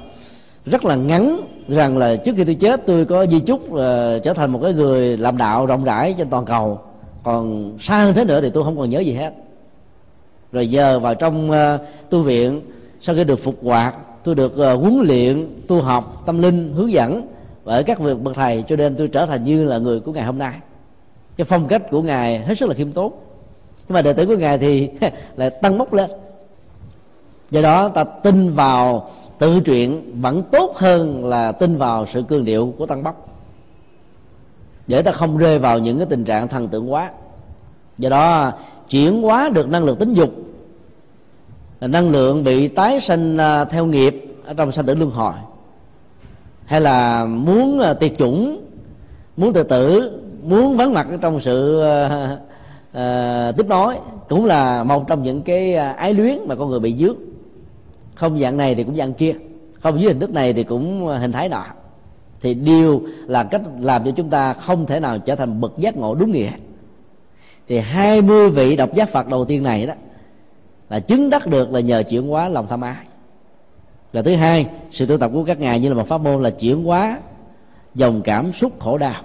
[0.66, 3.80] rất là ngắn rằng là trước khi tôi chết tôi có di chúc uh,
[4.24, 6.80] trở thành một cái người làm đạo rộng rãi trên toàn cầu.
[7.24, 9.34] Còn xa hơn thế nữa thì tôi không còn nhớ gì hết.
[10.52, 12.62] Rồi giờ vào trong uh, tu viện
[13.02, 16.92] sau khi được phục hoạt tôi được uh, huấn luyện tu học tâm linh hướng
[16.92, 17.28] dẫn
[17.66, 20.24] bởi các việc bậc thầy cho nên tôi trở thành như là người của ngày
[20.24, 20.54] hôm nay.
[21.38, 23.14] Cái phong cách của ngài hết sức là khiêm tốn.
[23.88, 24.90] Nhưng mà đệ tử của ngài thì
[25.36, 26.10] lại tăng mốc lên
[27.54, 32.46] do đó ta tin vào tự truyện vẫn tốt hơn là tin vào sự cương
[32.46, 33.30] điệu của tăng bốc.
[34.88, 37.12] Để ta không rơi vào những cái tình trạng thần tượng quá
[37.98, 38.52] do đó
[38.90, 40.30] chuyển hóa được năng lượng tính dục.
[41.82, 45.34] Năng lượng bị tái sinh à, theo nghiệp ở trong sanh tử luân hồi.
[46.66, 48.62] Hay là muốn à, tiệt chủng
[49.38, 50.12] muốn tự tử
[50.44, 52.40] muốn vắng mặt trong sự uh,
[52.98, 53.96] uh, tiếp nối.
[54.30, 57.33] Cũng là một trong những cái ái luyến mà con người bị dướng
[58.16, 59.34] không dạng này thì cũng dạng kia.
[59.82, 61.64] Không, dưới hình thức này thì cũng à, hình thái nọ.
[62.42, 65.98] Thì điều là cách làm cho chúng ta không thể nào trở thành bậc giác
[65.98, 66.52] ngộ đúng nghĩa.
[67.68, 69.94] Thì 20 vị độc giác Phật đầu tiên này đó
[70.90, 73.06] là chứng đắc được là nhờ chuyển hóa lòng tham ái.
[74.14, 76.50] Và thứ hai, sự tu tập của các ngài như là một pháp môn là
[76.50, 77.20] chuyển hóa
[77.96, 79.24] dòng cảm xúc khổ đau.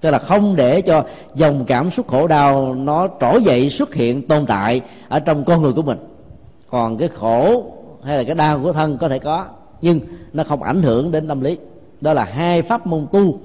[0.00, 4.28] Tức là không để cho dòng cảm xúc khổ đau nó trỗi dậy xuất hiện
[4.28, 5.98] tồn tại ở trong con người của mình
[6.72, 7.64] còn cái khổ
[8.04, 9.46] hay là cái đau của thân có thể có,
[9.82, 10.00] nhưng
[10.32, 11.56] nó không ảnh hưởng đến tâm lý.
[12.00, 13.40] Đó là hai pháp môn tu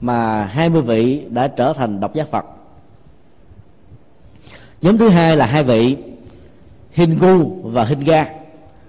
[0.00, 2.44] mà hai mươi vị đã trở thành độc giác Phật.
[4.82, 5.96] Nhóm thứ hai là hai vị
[6.92, 8.26] Hingu và Hinga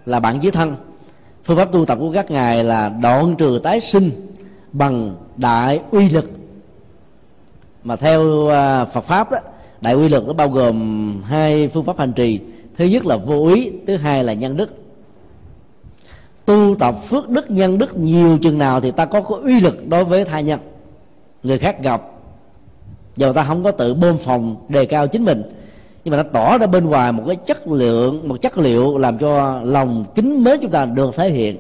[0.06, 0.76] là bạn với thân.
[1.44, 4.12] Phương pháp tu tập của các ngài là đoạn trừ tái sinh
[4.72, 6.32] bằng đại uy lực.
[7.84, 9.38] Mà theo à, Phật pháp đó,
[9.82, 12.40] đại uy lực nó bao gồm hai phương pháp hành trì
[12.82, 14.76] thứ nhất là vô ý, thứ hai là nhân đức.
[16.46, 19.88] Tu tập phước đức, nhân đức nhiều chừng nào thì ta có có uy lực
[19.88, 20.60] đối với tha nhân.
[21.44, 22.02] Người khác gặp
[23.16, 25.44] dầu ta không có tự bơm phòng đề cao chính mình,
[26.04, 29.18] nhưng mà nó tỏ ra bên ngoài một cái chất lượng, một chất liệu làm
[29.18, 31.58] cho lòng kính mến chúng ta được thể hiện.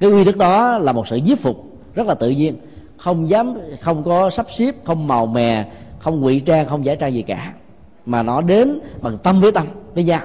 [0.00, 2.54] Cái uy đức đó là một sự giết phục, rất là tự nhiên.
[2.96, 5.64] Không dám, không có sắp xếp, không màu mè,
[5.98, 7.52] không ngụy trang, không giải trang gì cả
[8.06, 10.20] mà nó đến bằng tâm với tâm, với nhau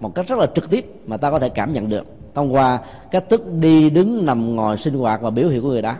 [0.00, 2.04] một cách rất là trực tiếp mà ta có thể cảm nhận được.
[2.34, 2.78] Thông qua
[3.10, 5.94] cách thức đi đứng, nằm, ngồi, sinh hoạt và biểu hiện của người đó.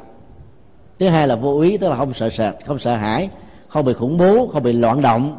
[0.98, 3.30] Thứ hai là vô ý, tức là không sợ sệt, không sợ hãi,
[3.68, 5.36] không bị khủng bố, không bị loạn động,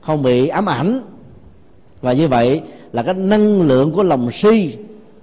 [0.00, 1.02] không bị ám ảnh.
[2.00, 4.76] Và như vậy là cái năng lượng của lòng si,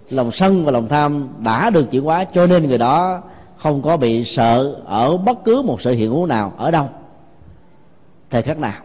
[0.10, 3.22] lòng sân và lòng tham đã được chuyển hóa, cho nên người đó
[3.58, 6.90] không có bị sợ ở bất cứ một sự hiện hữu nào, ở đâu,
[8.30, 8.82] thời khắc nào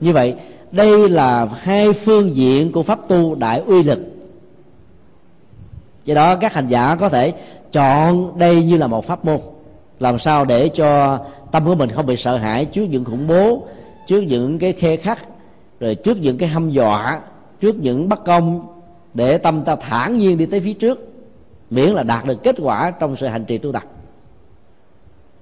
[0.00, 0.34] như vậy,
[0.70, 3.98] đây là hai phương diện của pháp tu đại uy lực.
[6.04, 7.32] Do đó, các hành giả có thể
[7.72, 9.38] chọn đây như là một pháp môn.
[10.00, 11.18] Làm sao để cho
[11.52, 13.66] tâm của mình không bị sợ hãi trước những khủng bố,
[14.06, 15.18] trước những cái khe khắc,
[15.80, 17.20] rồi trước những cái hâm dọa,
[17.60, 18.66] trước những bất công
[19.14, 21.08] để tâm ta thản nhiên đi tới phía trước,
[21.70, 23.82] miễn là đạt được kết quả trong sự hành trì tu tập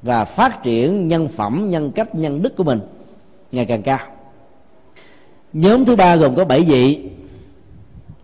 [0.03, 2.81] và phát triển nhân phẩm, nhân cách, nhân đức của mình
[3.53, 3.99] ngày càng cao
[5.55, 7.01] nhóm thứ ba gồm có bảy vị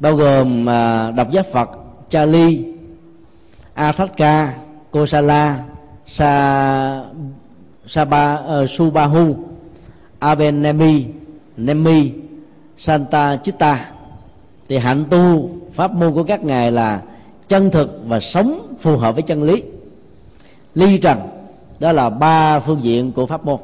[0.01, 1.71] bao gồm à, độc giác phật
[2.09, 2.63] Charlie,
[3.75, 4.55] Athatka,
[4.91, 5.65] Kosala,
[6.07, 7.05] Sa,
[7.87, 9.35] Saba, uh, Subahu,
[10.19, 11.07] Abenemi,
[11.57, 12.13] Nemi,
[12.77, 13.91] Santa Chitta
[14.69, 17.03] thì hạnh tu pháp môn của các ngài là
[17.49, 19.63] chân thực và sống phù hợp với chân lý.
[20.75, 21.19] Ly trần
[21.81, 23.61] đó là ba phương diện của pháp môn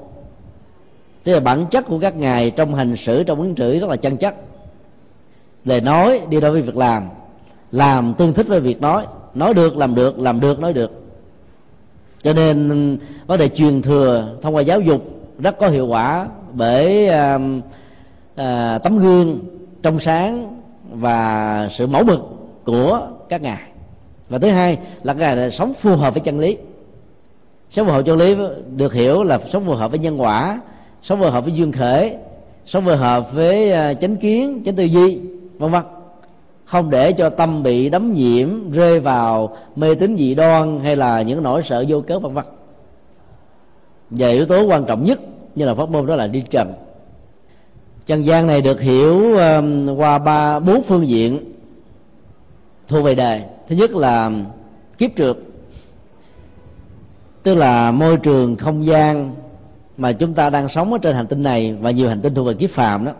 [1.26, 3.96] tức là bản chất của các ngài trong hành xử trong ứng xử rất là
[3.96, 4.34] chân chất.
[5.64, 7.02] Lời nói đi đôi với việc làm.
[7.72, 9.06] Làm tương thích với việc nói.
[9.34, 10.90] Nói được làm được làm được nói được.
[12.22, 15.02] Cho nên vấn đề truyền thừa thông qua giáo dục
[15.38, 17.38] rất có hiệu quả bởi à,
[18.36, 19.38] à, tấm gương
[19.82, 20.60] trong sáng
[20.90, 22.20] và sự mẫu mực
[22.64, 23.62] của các ngài.
[24.28, 26.56] Và thứ hai là các ngài là sống phù hợp với chân lý.
[27.70, 28.36] Sống phù hợp chân lý
[28.76, 30.60] được hiểu là sống phù hợp với nhân quả
[31.06, 32.16] sống phù hợp với duyên khởi
[32.66, 35.20] sống phù hợp với à, chánh kiến, chánh tư duy,
[35.58, 35.82] vân vân.
[36.64, 41.22] Không để cho tâm bị đấm nhiễm, rơi vào mê tín dị đoan hay là
[41.22, 42.44] những nỗi sợ vô cớ, vân vân.
[44.10, 45.20] Và yếu tố quan trọng nhất
[45.54, 46.72] như là pháp môn đó là đi trần.
[48.06, 49.38] Chân gian này được hiểu
[49.96, 51.54] qua ba, bốn phương diện
[52.88, 53.42] thu về đề.
[53.68, 54.30] Thứ nhất là
[54.98, 55.36] kiếp trượt,
[57.42, 59.34] tức là môi trường không gian
[59.96, 62.46] mà chúng ta đang sống ở trên hành tinh này và nhiều hành tinh thuộc
[62.46, 63.12] về kiếp phàm đó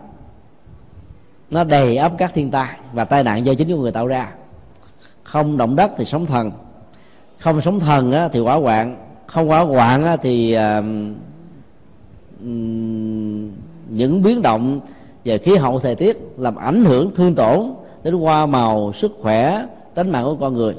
[1.51, 4.29] nó đầy ắp các thiên tai và tai nạn do chính con người tạo ra.
[5.23, 6.51] Không động đất thì sóng thần.
[7.39, 8.97] Không sóng thần á, thì hỏa hoạn.
[9.27, 10.85] Không hỏa hoạn á, thì uh,
[13.89, 14.79] những biến động
[15.23, 19.65] về khí hậu thời tiết làm ảnh hưởng thương tổn đến hoa màu sức khỏe
[19.95, 20.75] tính mạng của con người.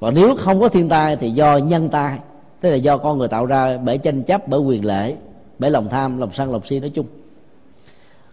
[0.00, 2.18] Và nếu không có thiên tai thì do nhân tai
[2.60, 5.14] tức là do con người tạo ra bởi tranh chấp bởi quyền lệ
[5.58, 7.06] bởi lòng tham, lòng sân, lòng si nói chung.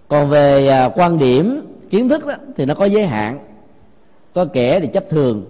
[0.07, 3.39] Còn về à, quan điểm, kiến thức đó, thì nó có giới hạn.
[4.33, 5.45] Có kẻ thì chấp thường,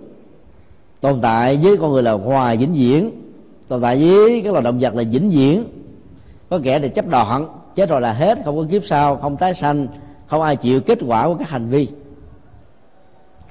[1.02, 3.12] tồn tại với con người là hòa vĩnh viễn.
[3.68, 5.64] Tồn tại với các loài động vật là vĩnh viễn.
[6.50, 9.54] Có kẻ thì chấp đoạn, chết rồi là hết, không có kiếp sau, không tái
[9.54, 9.88] sanh,
[10.28, 11.88] không ai chịu kết quả của các hành vi.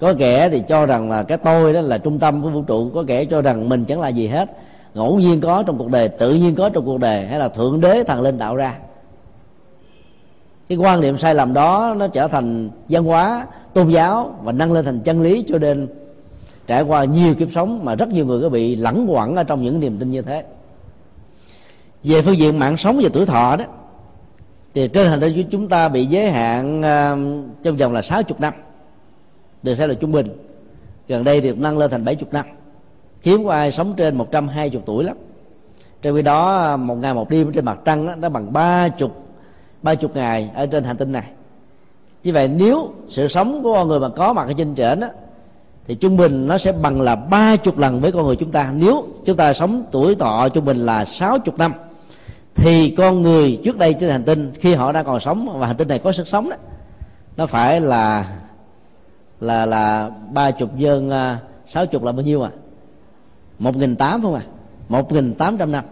[0.01, 2.91] Có kẻ thì cho rằng là cái tôi đó là trung tâm của vũ trụ,
[2.95, 4.57] có kẻ cho rằng mình chẳng là gì hết
[4.95, 7.81] ngẫu nhiên có trong cuộc đời tự nhiên có trong cuộc đời hay là thượng
[7.81, 8.79] đế thần linh tạo ra.
[10.69, 14.73] Cái quan niệm sai lầm đó nó trở thành văn hóa tôn giáo và nâng
[14.73, 15.89] lên thành chân lý cho nên
[16.67, 19.63] trải qua nhiều kiếp sống mà rất nhiều người có bị lẳng quẩn ở trong
[19.63, 20.45] những niềm tin như thế.
[22.05, 23.65] Về phương diện mạng sống và tuổi thọ đó
[24.75, 28.37] thì trên hành tinh của chúng ta bị giới hạn uh, trong vòng là 60
[28.39, 28.55] năm.
[29.63, 30.27] Được xem là trung bình.
[31.09, 32.47] Gần đây thì nâng lên thành 70 năm
[33.23, 35.17] hiếm có ai sống trên 120 tuổi lắm.
[36.03, 39.25] Trong khi đó một ngày một đêm trên mặt trăng đó, nó bằng ba chục
[39.83, 41.25] ba chục ngày ở trên hành tinh này.
[42.25, 45.09] Như vậy nếu sự sống của con người mà có mặt ở trên trển đó,
[45.87, 48.73] thì trung bình nó sẽ bằng là ba chục lần với con người chúng ta.
[48.75, 51.73] Nếu chúng ta sống tuổi thọ trung bình là sáu chục năm
[52.55, 55.77] thì con người trước đây trên hành tinh khi họ đang còn sống và hành
[55.77, 56.57] tinh này có sức sống đó
[57.37, 58.27] nó phải là
[59.41, 62.51] là là ba chục dân à, sáu chục là bao nhiêu à?
[63.59, 64.43] Một nghìn tám không à?
[64.89, 65.85] Một nghìn tám trăm năm.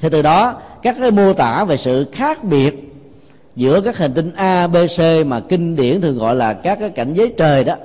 [0.00, 2.94] Thì từ đó các cái mô tả về sự khác biệt
[3.56, 6.90] giữa các hành tinh A, B, C mà kinh điển thường gọi là các cái
[6.90, 7.76] cảnh giới trời đó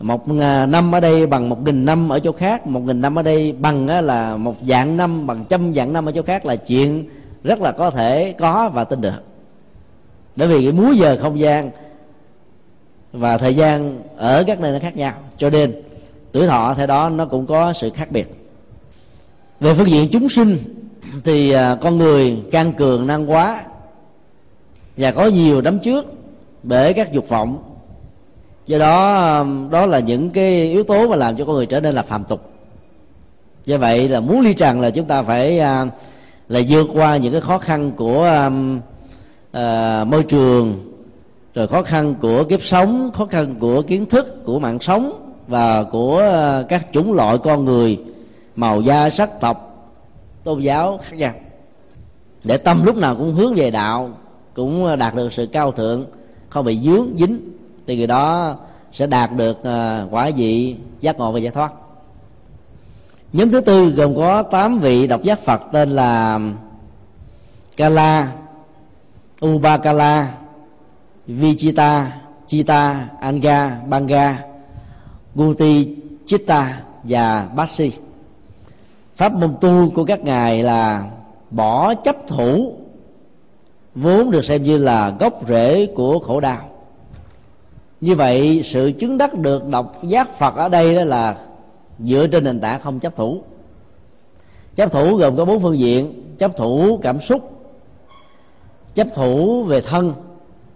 [0.00, 3.18] một à, năm ở đây bằng một nghìn năm ở chỗ khác một nghìn năm
[3.18, 6.56] ở đây bằng là một dạng năm bằng trăm dạng năm ở chỗ khác là
[6.56, 7.08] chuyện
[7.44, 9.22] rất là có thể có và tin được.
[10.36, 11.70] Bởi vì cái múi giờ không gian
[13.12, 15.12] và thời gian ở các nơi nó khác nhau.
[15.36, 15.82] Cho nên
[16.36, 18.48] tuổi thọ theo đó nó cũng có sự khác biệt.
[19.60, 20.58] Về phương diện chúng sinh
[21.24, 23.62] thì à, con người can cường năng quá
[24.96, 26.04] và có nhiều đấm trước
[26.62, 27.62] bởi các dục vọng.
[28.66, 31.94] Do đó đó là những cái yếu tố mà làm cho con người trở nên
[31.94, 32.50] là phàm tục.
[33.66, 35.86] Do vậy là muốn ly trần là chúng ta phải à,
[36.48, 38.80] là vượt qua những cái khó khăn của um,
[39.56, 40.92] uh, môi trường
[41.54, 45.82] rồi khó khăn của kiếp sống khó khăn của kiến thức của mạng sống và
[45.82, 48.00] của ờ, các chủng loại con người,
[48.56, 49.88] màu da, sắc tộc,
[50.44, 51.32] tôn giáo khác nhau.
[52.44, 54.10] Để tâm lúc nào cũng hướng về đạo,
[54.54, 56.06] cũng đạt được sự cao thượng,
[56.48, 57.40] không bị dướng dính,
[57.86, 58.56] thì người đó
[58.92, 61.72] sẽ đạt được ờ, quả vị giác ngộ và giải thoát.
[63.32, 66.40] Nhóm thứ tư gồm có 8 vị độc giác phật tên là
[67.76, 68.32] kala,
[69.46, 70.32] ubakala
[71.26, 72.12] vichita
[72.46, 74.55] chita, anga, banga
[75.36, 75.96] guti,
[76.26, 77.92] chitta và basi.
[79.16, 81.10] Pháp môn tu của các ngài là
[81.50, 82.74] bỏ chấp thủ,
[83.94, 86.58] vốn được xem như là gốc rễ của khổ đau.
[88.00, 91.36] Như vậy, sự chứng đắc được độc giác phật ở đây đó là
[91.98, 93.42] dựa trên nền tảng không chấp thủ.
[94.76, 97.50] Chấp thủ gồm có bốn phương diện, chấp thủ cảm xúc,
[98.94, 100.12] chấp thủ về thân,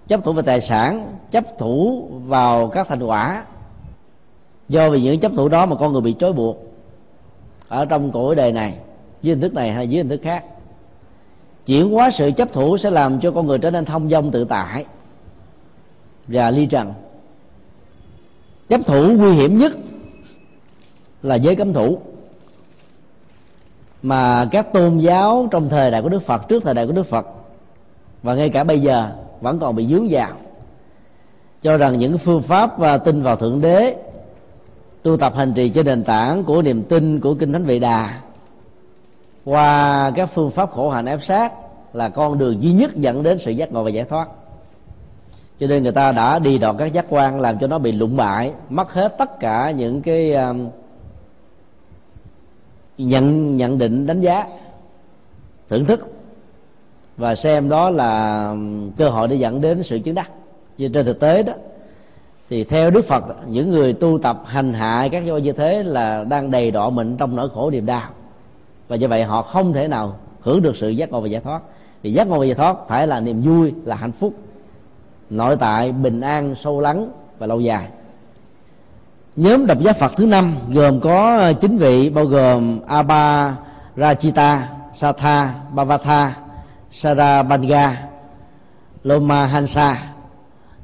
[0.09, 3.45] chấp thủ về tài sản, chấp thủ vào các thành quả
[4.71, 6.57] do vì những chấp thủ đó mà con người bị trói buộc.
[7.69, 8.75] Ở trong cõi đời này,
[9.23, 10.45] dưới hình thức này hay dưới hình thức khác,
[11.67, 14.45] chuyển hóa sự chấp thủ sẽ làm cho con người trở nên thông dong, tự
[14.45, 14.85] tại
[16.29, 16.93] và ly trần.
[18.69, 19.73] Chấp thủ nguy hiểm nhất
[21.23, 21.99] là giới cấm thủ.
[24.03, 27.07] Mà các tôn giáo trong thời đại của đức phật, trước thời đại của đức
[27.07, 27.27] phật,
[28.23, 30.31] và ngay cả bây giờ vẫn còn bị dướng vào.
[31.63, 33.97] Cho rằng những phương pháp và tin vào thượng đế
[35.03, 38.21] tu tập hành trì trên nền tảng của niềm tin của kinh thánh vị đà.
[39.45, 41.53] Qua các phương pháp khổ hạnh ép sát
[41.93, 44.29] là con đường duy nhất dẫn đến sự giác ngộ và giải thoát.
[45.61, 48.17] Cho nên người ta đã đi đọt các giác quan làm cho nó bị lụng
[48.17, 50.69] bại mất hết tất cả những cái um,
[52.99, 54.47] nhận nhận định đánh giá
[55.69, 56.13] thưởng thức
[57.17, 60.31] và xem đó là um, cơ hội để dẫn đến sự chứng đắc.
[60.79, 61.53] Nhưng trên thực tế đó
[62.51, 66.25] thì theo đức phật, những người tu tập hành hạ các do như thế là
[66.25, 68.03] đang đầy đọ mình trong nỗi khổ niềm đau.
[68.89, 71.63] Và như vậy họ không thể nào hưởng được sự giác ngộ và giải thoát.
[72.03, 74.35] Vì giác ngộ và giải thoát phải là niềm vui, là hạnh phúc,
[75.31, 77.87] nội tại, bình an, sâu lắng và lâu dài.
[79.37, 83.57] Nhóm độc giác phật thứ năm gồm có chín vị, bao gồm Abba
[83.97, 84.59] Rajita
[84.95, 86.37] Satha, Bhavatha
[86.91, 88.09] Sarabanga
[89.05, 89.97] Loma Hansa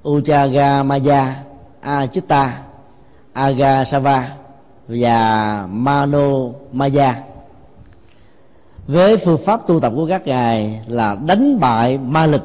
[0.09, 1.35] Uchagamaya
[1.87, 2.62] Achitta
[3.32, 4.28] Agasava
[4.89, 6.28] và Mano
[6.72, 7.14] Maya
[8.87, 12.43] với phương pháp tu tập của các ngài là đánh bại ma lực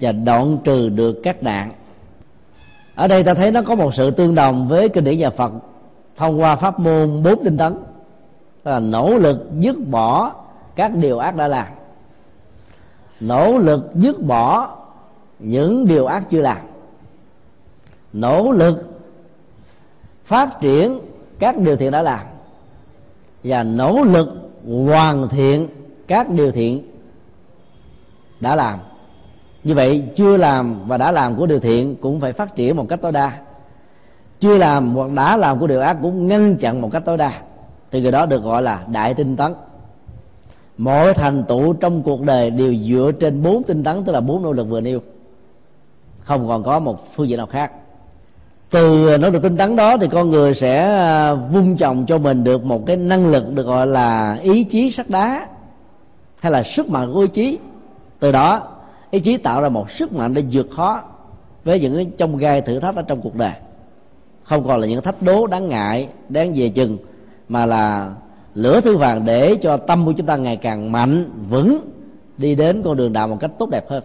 [0.00, 1.72] và đoạn trừ được các nạn
[2.94, 5.52] ở đây ta thấy nó có một sự tương đồng với kinh điển nhà Phật
[6.16, 7.76] thông qua pháp môn bốn tinh tấn
[8.64, 10.32] là nỗ lực dứt bỏ
[10.76, 11.66] các điều ác đã làm.
[13.20, 14.76] Nỗ lực dứt bỏ
[15.38, 16.56] những điều ác chưa làm
[18.14, 18.88] nỗ lực
[20.24, 20.98] phát triển
[21.38, 22.20] các điều thiện đã làm
[23.44, 24.28] và nỗ lực
[24.86, 25.68] hoàn thiện
[26.06, 26.90] các điều thiện
[28.40, 28.78] đã làm.
[29.64, 32.86] Như vậy, chưa làm và đã làm của điều thiện cũng phải phát triển một
[32.88, 33.32] cách tối đa.
[34.40, 37.32] Chưa làm hoặc đã làm của điều ác cũng ngăn chặn một cách tối đa.
[37.90, 39.54] Thì người đó được gọi là đại tinh tấn.
[40.78, 44.42] Mọi thành tựu trong cuộc đời đều dựa trên bốn tinh tấn, tức là bốn
[44.42, 45.00] nỗ lực vừa nêu.
[46.20, 47.72] Không còn có một phương diện nào khác
[48.70, 52.18] từ ờ, nỗ lực tinh tấn đó thì con người sẽ ờ, vung trồng cho
[52.18, 55.46] mình được một cái năng lực được gọi là ý chí sắt đá,
[56.40, 57.58] hay là sức mạnh của ý chí.
[58.18, 58.62] Từ đó,
[59.10, 61.02] ý chí tạo ra một sức mạnh để vượt khó
[61.64, 63.52] với những cái trong gai thử thách ở trong cuộc đời.
[64.42, 66.96] Không còn là những thách đố đáng ngại, đáng về chừng,
[67.48, 68.10] mà là
[68.54, 71.78] lửa thứ vàng để cho tâm của chúng ta ngày càng mạnh, vững,
[72.38, 74.02] đi đến con đường đạo một cách tốt đẹp hơn.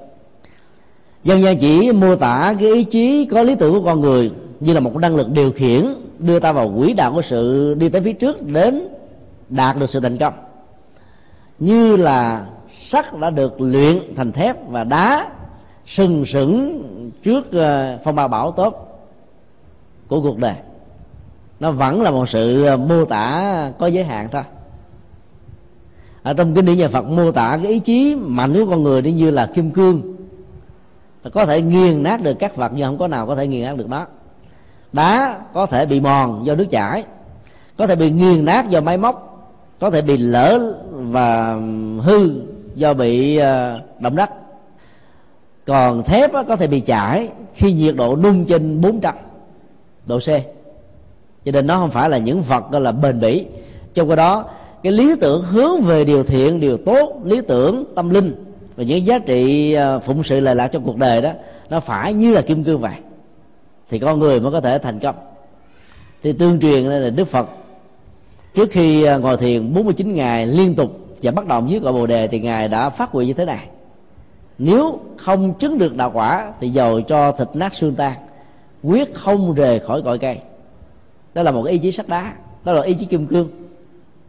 [1.23, 4.73] Dân gian chỉ mô tả cái ý chí có lý tưởng của con người như
[4.73, 5.85] là một năng lực điều khiển
[6.19, 8.87] đưa ta vào quỹ đạo của sự đi tới phía trước đến
[9.49, 10.33] đạt được sự thành công.
[11.59, 12.45] Như là
[12.79, 15.29] sắt đã được luyện thành thép và đá
[15.85, 16.83] sừng sững
[17.23, 19.01] trước ờ, phong ba bão tốt
[20.07, 20.55] của cuộc đời.
[21.59, 24.43] Nó vẫn là một sự ờ, mô tả có giới hạn thôi.
[26.23, 29.01] Ở trong kinh điển nhà Phật mô tả cái ý chí mạnh của con người
[29.01, 30.15] đi như là kim cương,
[31.33, 33.77] có thể nghiền nát được các vật nhưng không có nào có thể nghiền nát
[33.77, 34.05] được nó
[34.93, 37.03] đá có thể bị mòn do nước chảy,
[37.77, 39.29] có thể bị nghiền nát do máy móc,
[39.79, 41.57] có thể bị lỡ và
[42.01, 42.29] hư
[42.75, 44.29] do bị ờ, động đất.
[45.65, 49.15] Còn thép có thể bị chảy khi nhiệt độ nung trên 400
[50.05, 50.27] độ C.
[51.45, 53.45] Cho nên nó không phải là những vật gọi là bền bỉ.
[53.93, 54.45] Trong cái đó,
[54.83, 59.05] cái lý tưởng hướng về điều thiện, điều tốt, lý tưởng tâm linh và những
[59.05, 61.31] giá trị ờ, phụng sự lệ lạc trong cuộc đời đó,
[61.69, 62.93] nó phải như là kim cương vậy
[63.89, 65.15] thì con người mới có thể thành công.
[66.23, 67.49] Thì tương truyền là đức phật.
[68.55, 72.07] Trước khi à, ngồi thiền 49 ngày liên tục và bắt đầu dưới cội bồ
[72.07, 73.67] đề thì ngài đã phát nguyện như thế này.
[74.57, 78.13] Nếu không chứng được đạo quả thì dầu cho thịt nát xương tan,
[78.83, 80.37] quyết không rời khỏi cội cây.
[81.33, 82.33] Đó là một ý chí sắt đá,
[82.63, 83.47] đó là ý chí kim cương.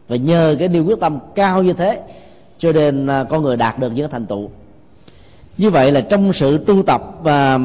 [0.07, 2.01] Và nhờ cái điều quyết tâm cao như thế
[2.57, 4.49] cho nên à, con người đạt được những thành tựu.
[5.57, 7.59] Như vậy là trong sự tu tập và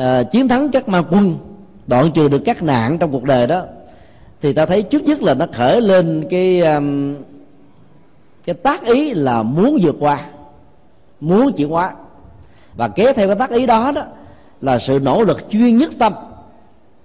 [0.00, 1.36] à, chiến thắng các ma quân
[1.86, 3.62] đoạn trừ được các nạn trong cuộc đời đó
[4.40, 7.14] thì ta thấy trước nhất là nó khởi lên cái um,
[8.44, 10.20] cái tác ý là muốn vượt qua
[11.20, 11.94] muốn chuyển hóa.
[12.76, 14.02] Và kéo theo cái tác ý đó đó
[14.60, 16.12] là sự nỗ lực chuyên nhất tâm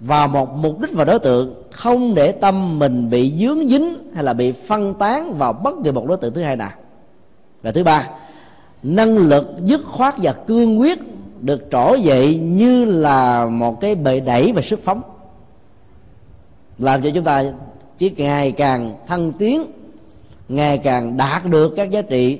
[0.00, 4.24] vào một mục đích và đối tượng không để tâm mình bị dướng dính hay
[4.24, 6.70] là bị phân tán vào bất kỳ một đối tượng thứ hai nào.
[7.62, 8.08] Và thứ ba
[8.82, 10.98] năng lực dứt khoát và cương quyết
[11.40, 15.02] được trỗi dậy như là một cái bệ đẩy và sức phóng,
[16.78, 17.44] làm cho chúng ta
[17.98, 19.64] chỉ ngày càng thăng tiến,
[20.48, 22.38] ngày càng đạt được các giá trị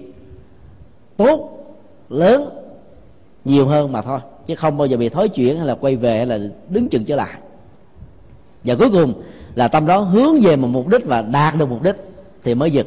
[1.16, 1.50] tốt,
[2.08, 2.48] lớn,
[3.44, 6.16] nhiều hơn mà thôi, chứ không bao giờ bị thối chuyển hay là quay về
[6.16, 6.38] hay là
[6.68, 7.34] đứng chừng trở lại.
[8.64, 9.12] Và cuối cùng
[9.54, 11.96] là tâm đó hướng về một mục đích và đạt được mục đích
[12.42, 12.86] thì mới dừng.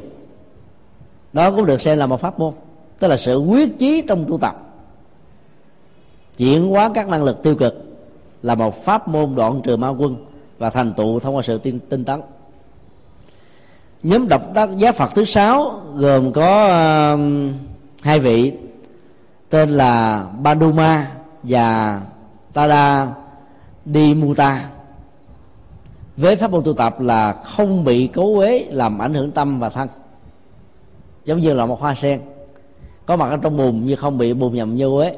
[1.34, 2.53] Đó cũng được xem là một pháp môn,
[2.99, 4.68] tức là sự quyết chí trong tu tập
[6.39, 7.75] chuyển hóa các năng lực tiêu cực
[8.43, 10.15] là một pháp môn đoạn trừ ma quân
[10.57, 12.21] và thành tựu thông qua sự tinh, tinh tấn.
[14.03, 16.65] Nhóm độc tác giá phật thứ sáu gồm có
[17.13, 17.19] uh,
[18.03, 18.53] hai vị
[19.49, 21.11] tên là Banduma
[21.43, 22.01] và
[22.53, 23.07] Tada
[23.85, 24.69] Dimuta
[26.17, 29.69] với pháp môn tu tập là không bị cấu uế làm ảnh hưởng tâm và
[29.69, 29.87] thân
[31.25, 32.21] giống như là một hoa sen
[33.05, 35.17] có mặt ở trong bùn nhưng không bị bùn nhầm như ấy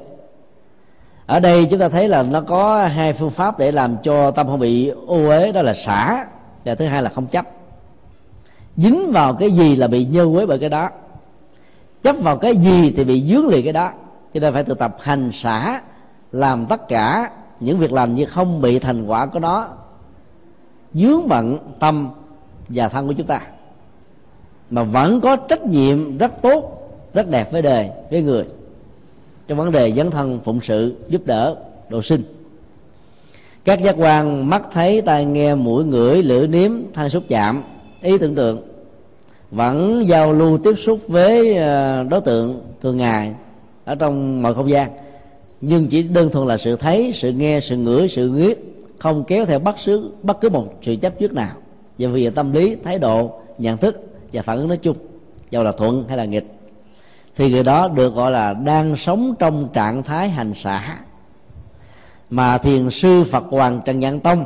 [1.32, 4.48] ở đây chúng ta thấy là nó có hai phương pháp để làm cho tâm
[4.48, 6.26] không bị ô uế, đó là xả,
[6.66, 7.46] và thứ hai là không chấp.
[8.78, 10.90] Dính vào cái gì là bị nhơ quế bởi cái đó.
[12.02, 13.92] Chấp vào cái gì thì bị dướng liền cái đó.
[14.34, 15.82] Cho nên phải tự tập hành xả,
[16.32, 17.30] làm tất cả
[17.60, 19.68] những việc làm như không bị thành quả của nó,
[20.94, 22.10] dướng bận tâm
[22.70, 23.42] và thân của chúng ta.
[24.70, 28.46] Mà vẫn có trách nhiệm rất tốt, rất đẹp với đời, với người
[29.52, 31.56] trong vấn đề dấn thân phụng sự giúp đỡ
[31.90, 32.24] độ sinh.
[33.66, 37.64] Các giác quan mắt thấy tai nghe mũi ngửi lưỡi nếm thân xúc chạm,
[38.02, 38.62] ý tưởng tượng,
[39.52, 43.34] vẫn giao lưu tiếp xúc với ờ, đối tượng thường ngày
[43.86, 44.90] ở trong mọi không gian.
[45.62, 48.60] Nhưng chỉ đơn thuần là sự thấy, sự nghe, sự ngửi, sự nghiết
[49.00, 51.56] không kéo theo bất cứ bất cứ một sự chấp trước nào.
[51.98, 54.02] Và vì tâm lý, thái độ, nhận thức
[54.34, 54.98] và phản ứng nói chung
[55.50, 56.61] dầu là thuận hay là nghịch
[57.36, 60.98] thì người đó được gọi là đang sống trong trạng thái hành xả.
[62.30, 64.44] Mà thiền sư phật hoàng trần nhạn tông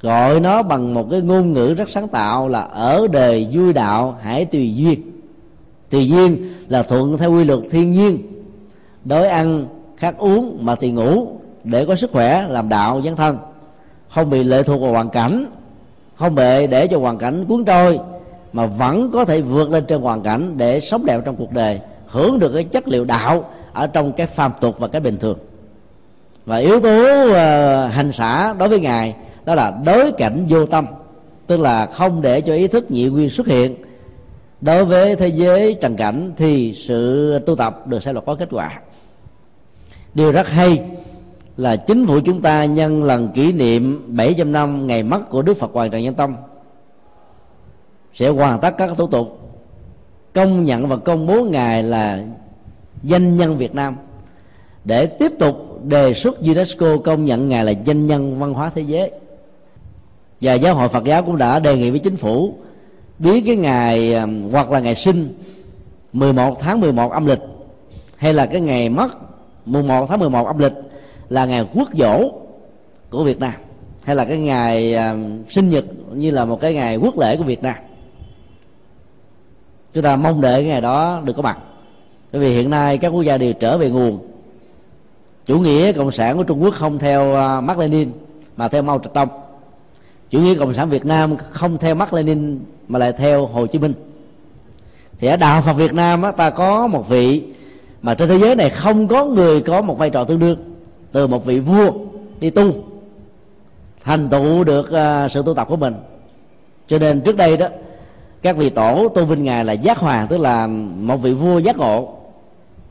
[0.00, 4.18] gọi nó bằng một cái ngôn ngữ rất sáng tạo là ở đời vui đạo
[4.22, 5.20] hãy tùy duyên.
[5.90, 8.18] Tùy duyên là thuận theo quy luật thiên nhiên
[9.04, 9.66] đói ăn,
[9.96, 11.28] khát uống mà thì ngủ,
[11.64, 13.38] để có sức khỏe, làm đạo dân thân.
[14.08, 15.46] Không bị lệ thuộc vào hoàn cảnh,
[16.14, 17.98] không bị để cho hoàn cảnh cuốn trôi
[18.54, 21.80] mà vẫn có thể vượt lên trên hoàn cảnh để sống đẹp trong cuộc đời
[22.06, 25.38] hưởng được cái chất liệu đạo ở trong cái phàm tục và cái bình thường.
[26.46, 27.34] Và yếu tố uh,
[27.92, 30.86] hành xả đối với ngài đó là đối cảnh vô tâm
[31.46, 33.74] tức là không để cho ý thức nhị nguyên xuất hiện.
[34.60, 38.48] Đối với thế giới trần cảnh thì sự tu tập được sẽ là có kết
[38.50, 38.80] quả.
[40.14, 40.82] Điều rất hay
[41.56, 45.54] là chính phủ chúng ta nhân lần kỷ niệm 700 năm ngày mất của Đức
[45.54, 46.34] Phật Hoàng Trần Nhân Tông
[48.14, 49.40] sẽ hoàn tất các thủ tục.
[50.32, 52.24] Công nhận và công bố ngài là
[53.02, 53.96] danh nhân Việt Nam.
[54.84, 58.82] Để tiếp tục đề xuất UNESCO công nhận ngài là danh nhân văn hóa thế
[58.82, 59.10] giới.
[60.40, 62.54] Và giáo hội Phật giáo cũng đã đề nghị với chính phủ
[63.18, 64.14] biến cái ngày
[64.52, 65.38] hoặc là ngày sinh
[66.12, 67.40] 11 tháng 11 âm lịch,
[68.16, 69.08] hay là cái ngày mất
[69.66, 70.72] mùng 1 tháng 11 âm lịch
[71.28, 72.30] là ngày quốc dỗ
[73.10, 73.52] của Việt Nam,
[74.04, 74.96] hay là cái ngày
[75.50, 77.74] sinh nhật như là một cái ngày quốc lễ của Việt Nam
[79.94, 81.58] chúng ta mong đợi cái ngày đó được có mặt.
[82.32, 84.18] Bởi vì hiện nay các quốc gia đều trở về nguồn.
[85.46, 88.12] Chủ nghĩa cộng sản của trung quốc không theo uh, mark lenin
[88.56, 89.28] mà theo mao trạch đông
[90.30, 93.78] chủ nghĩa cộng sản việt nam không theo mark lenin mà lại theo hồ chí
[93.78, 93.92] minh.
[95.18, 97.42] Thì ở đạo phật việt nam á, ta có một vị
[98.02, 100.58] mà trên thế giới này không có người có một vai trò tương đương.
[101.12, 101.90] Từ một vị vua
[102.40, 102.72] đi tu
[104.04, 105.94] thành tựu được à, sự tu tập của mình.
[106.88, 107.66] Cho nên trước đây đó
[108.44, 110.66] các vị tổ tôn vinh ngài là giác hoàng tức là
[111.00, 112.08] một vị vua giác ngộ.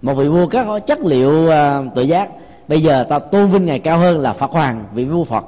[0.01, 2.29] Một vị vua các chất liệu uh, tự giác.
[2.67, 5.45] Bây giờ ta tôn vinh ngài cao hơn là phật hoàng vị vua phật.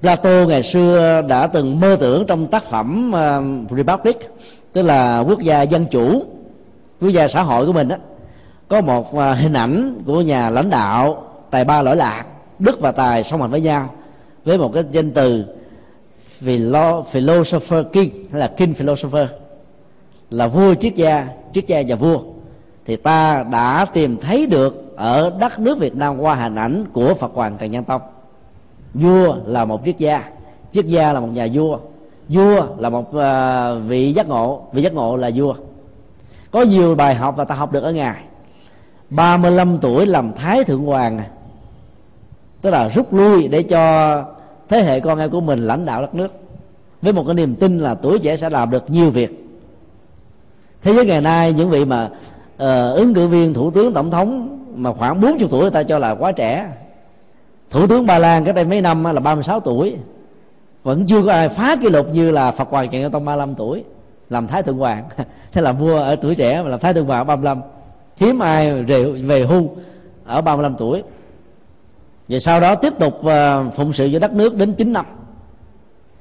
[0.00, 4.18] Plato ngày xưa đã từng mơ tưởng trong tác phẩm uh, Republic
[4.72, 6.22] tức là quốc gia dân chủ
[7.00, 7.96] quốc gia xã hội của mình đó
[8.68, 12.24] có một uh, hình ảnh của nhà lãnh đạo tài ba lỗi lạc
[12.58, 13.88] đức và tài song hành với nhau
[14.44, 15.44] với một cái danh từ
[17.12, 19.28] philosopher king hay là king philosopher
[20.30, 22.18] là vua triết gia triết gia và vua.
[22.84, 27.14] Thì ta đã tìm thấy được ở đất nước Việt Nam qua hình ảnh của
[27.14, 28.02] Phật Hoàng Trần Nhân Tông.
[28.94, 30.24] Vua là một triết gia
[30.72, 31.78] triết gia là một nhà vua.
[32.28, 35.54] Vua là một uh, vị giác ngộ vị giác ngộ là vua.
[36.50, 38.16] Có nhiều bài học mà ta học được ở ngài.
[39.10, 41.20] 35 tuổi làm thái thượng hoàng
[42.60, 44.24] tức là rút lui để cho
[44.68, 46.32] thế hệ con em của mình lãnh đạo đất nước.
[47.02, 49.44] Với một cái niềm tin là tuổi trẻ sẽ làm được nhiều việc.
[50.82, 52.04] Thế giới ngày nay những vị mà
[52.54, 55.98] uh, ứng cử viên thủ tướng tổng thống mà khoảng 40 tuổi người ta cho
[55.98, 56.66] là quá trẻ.
[57.70, 59.96] Thủ tướng ba lan cách đây mấy năm là 36 tuổi.
[60.82, 63.54] Vẫn chưa có ai phá kỷ lục như là phật hoàng trần nhân tông 35
[63.54, 63.84] tuổi
[64.30, 65.04] làm thái thượng hoàng.
[65.52, 67.60] Thế là vua ở tuổi trẻ mà làm thái thượng hoàng ở 35
[68.16, 69.70] hiếm ai về, về hưu
[70.24, 71.02] ở 35 tuổi
[72.28, 75.04] và sau đó tiếp tục uh, phụng sự cho đất nước đến 9 năm.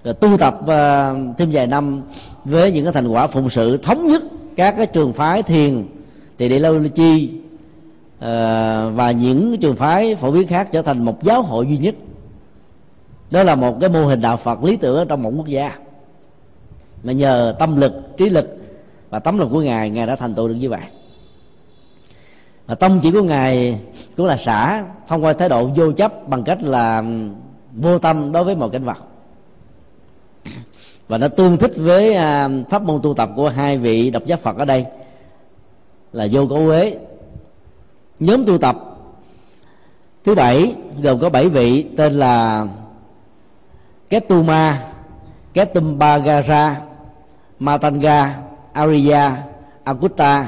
[0.04, 2.02] Rồi tu tập uh, thêm vài năm
[2.46, 4.24] với những cái thành quả phụng sự thống nhất
[4.56, 5.86] các cái trường phái thiền
[6.38, 7.32] thì địa lâu chi
[8.18, 8.22] uh,
[8.96, 11.96] và những trường phái phổ biến khác trở thành một giáo hội duy nhất.
[13.32, 15.72] Đó là một cái mô hình đạo phật lý tưởng ở trong một quốc gia.
[17.04, 18.58] Mà nhờ tâm lực trí lực
[19.10, 20.82] và tấm lòng của ngài ngài đã thành tựu được như vậy
[22.66, 23.80] và tâm chỉ của ngài
[24.18, 27.04] cũng là xả, thông qua thái độ vô chấp bằng cách là
[27.74, 28.98] vô tâm đối với mọi cảnh vật.
[31.08, 34.40] Và nó tương thích với à, pháp môn tu tập của hai vị độc giác
[34.40, 34.86] phật ở đây,
[36.12, 36.98] là vô cấu uế.
[38.20, 38.78] Nhóm tu tập
[40.24, 42.68] thứ bảy gồm có bảy vị tên là
[44.10, 44.80] Ketuma,
[45.54, 46.82] Ketumbagara,
[47.60, 48.36] Matanga
[48.74, 49.38] Ariya
[49.84, 50.48] Akuta,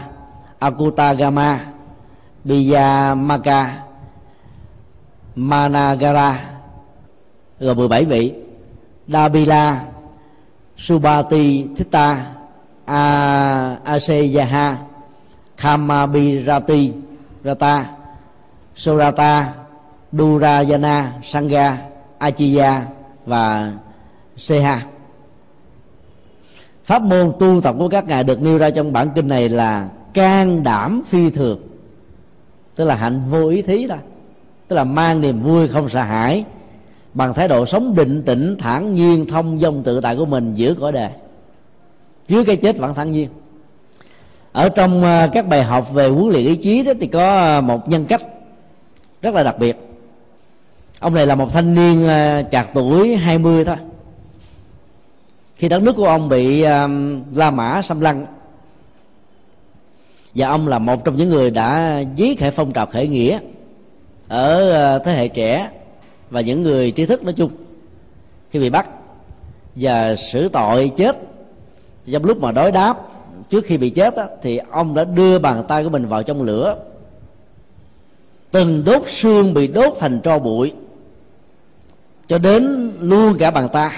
[0.59, 1.74] Akutagama
[2.45, 3.69] Biyamaka
[5.35, 6.39] Managara,
[7.59, 8.33] gồm 17 vị.
[9.07, 9.79] Dabila
[10.77, 12.17] Subati Thita,
[12.85, 14.75] A, Aseyaha
[15.57, 16.93] Kamabirati
[17.43, 17.85] Rata,
[18.75, 19.53] Surata,
[20.11, 21.77] Durayana, Sangha,
[22.19, 22.85] Achiya
[23.25, 23.73] và
[24.37, 24.81] Seha.
[26.83, 29.89] Pháp môn tu tập của các ngài được nêu ra trong bản kinh này là
[30.13, 31.64] can đảm phi thường
[32.75, 33.95] tức là hạnh vô ý thí đó
[34.67, 36.45] tức là mang niềm vui không sợ hãi.
[37.13, 40.73] Bằng thái độ sống định tĩnh, thản nhiên, thông dong tự tại của mình giữa
[40.73, 41.09] cõi đề.
[42.27, 43.29] Dưới cái chết vẫn thản nhiên.
[44.51, 47.89] Ở trong ờ, các bài học về huấn luyện ý chí đó thì có một
[47.89, 48.21] nhân cách
[49.21, 49.77] rất là đặc biệt.
[50.99, 53.75] Ông này là một thanh niên ờ, chạc tuổi 20 thôi.
[55.55, 56.61] Khi đất nước của ông bị
[57.33, 58.25] La Mã xâm lăng
[60.35, 63.39] và ông là một trong những người đã viết hệ phong trào khởi nghĩa
[64.27, 65.69] ở ờ, thế hệ trẻ
[66.29, 67.51] và những người trí thức nói chung
[68.51, 68.89] khi bị bắt
[69.75, 71.17] và xử tội chết.
[72.11, 72.97] Trong lúc mà đối đáp
[73.49, 76.41] trước khi bị chết á, thì ông đã đưa bàn tay của mình vào trong
[76.41, 76.77] lửa.
[78.51, 80.73] Từng đốt xương bị đốt thành tro bụi
[82.27, 83.91] cho đến luôn cả bàn tay.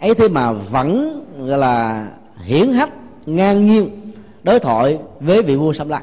[0.00, 2.08] Ấy thế mà vẫn gọi là
[2.44, 2.90] hiển hách
[3.26, 3.99] ngang nhiên
[4.42, 6.02] đối thoại với vị vua xâm lăng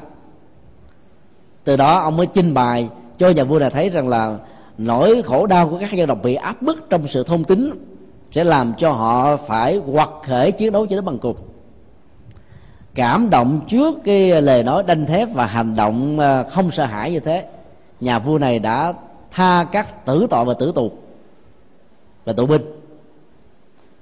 [1.68, 4.38] từ đó, ông mới trình bày cho nhà vua này thấy rằng là
[4.78, 7.70] nỗi khổ đau của các dân tộc bị áp bức trong sự thông tính
[8.32, 11.36] sẽ làm cho họ phải hoặc khởi chiến đấu cho đến bằng cùng.
[12.94, 17.12] Cảm động trước cái lời nói đanh thép và hành động ờ, không sợ hãi
[17.12, 17.44] như thế,
[18.00, 18.92] nhà vua này đã
[19.30, 20.92] tha các tử tội và tử tù
[22.24, 22.62] và tù binh.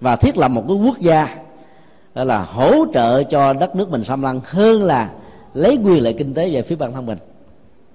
[0.00, 1.36] Và thiết lập một cái quốc gia
[2.16, 5.12] đó là hỗ trợ cho đất nước mình xâm lăng hơn là
[5.54, 7.18] lấy quyền lợi kinh tế về phía bản thân mình.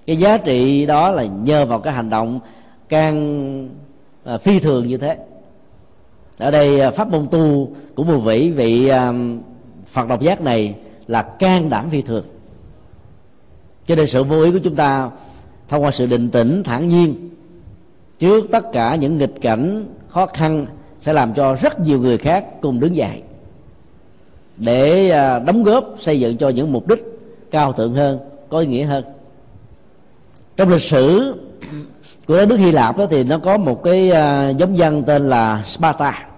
[0.06, 2.40] Cái giá trị đó là nhờ vào cái hành động
[2.88, 3.68] can
[4.24, 5.16] à, phi thường như thế.
[6.38, 9.12] Ở đây à, pháp môn tu của một vị vị à,
[9.86, 10.74] phật độc giác này
[11.06, 12.24] là can đảm phi thường.
[13.86, 15.10] Cho nên sự vô ý của chúng ta
[15.68, 17.30] thông qua sự định tĩnh thản nhiên
[18.18, 20.66] trước tất cả những nghịch cảnh khó khăn
[21.00, 23.22] sẽ làm cho rất nhiều người khác cùng đứng dậy
[24.64, 26.98] để à, đóng góp xây dựng cho những mục đích
[27.50, 29.04] cao thượng hơn, có ý nghĩa hơn.
[30.56, 31.34] Trong lịch sử
[32.26, 35.28] của đất nước Hy Lạp đó thì nó có một cái à, giống dân tên
[35.28, 36.28] là Sparta.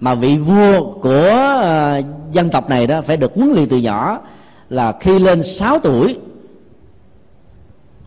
[0.00, 1.28] Mà vị vua của
[1.62, 2.00] à,
[2.32, 4.20] dân tộc này đó phải được huấn luyện từ nhỏ
[4.70, 6.18] là khi lên 6 tuổi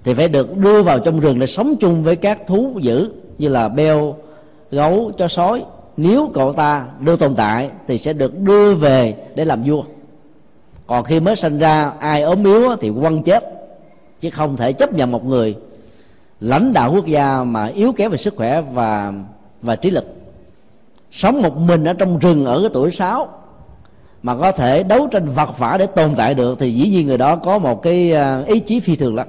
[0.03, 3.49] thì phải được đưa vào trong rừng để sống chung với các thú dữ như
[3.49, 4.15] là beo,
[4.71, 5.63] gấu, chó sói
[5.97, 9.83] nếu cậu ta đưa tồn tại thì sẽ được đưa về để làm vua.
[10.87, 13.43] Còn khi mới sinh ra, ai ốm yếu thì quăng chết,
[14.21, 15.55] chứ không thể chấp nhận một người
[16.39, 19.13] lãnh đạo quốc gia mà yếu kém về sức khỏe và
[19.61, 20.05] và trí lực.
[21.11, 23.29] Sống một mình ở trong rừng ở cái tuổi sáu
[24.23, 27.17] mà có thể đấu tranh vật vả để tồn tại được thì dĩ nhiên người
[27.17, 29.27] đó có một cái à, ý chí phi thường lắm.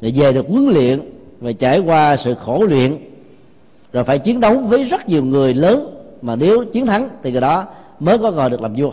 [0.00, 1.00] Để về được huấn luyện
[1.40, 2.98] và trải qua sự khổ luyện
[3.92, 7.40] rồi phải chiến đấu với rất nhiều người lớn, mà nếu chiến thắng thì người
[7.40, 7.66] đó
[8.00, 8.90] mới có gọi được làm vua.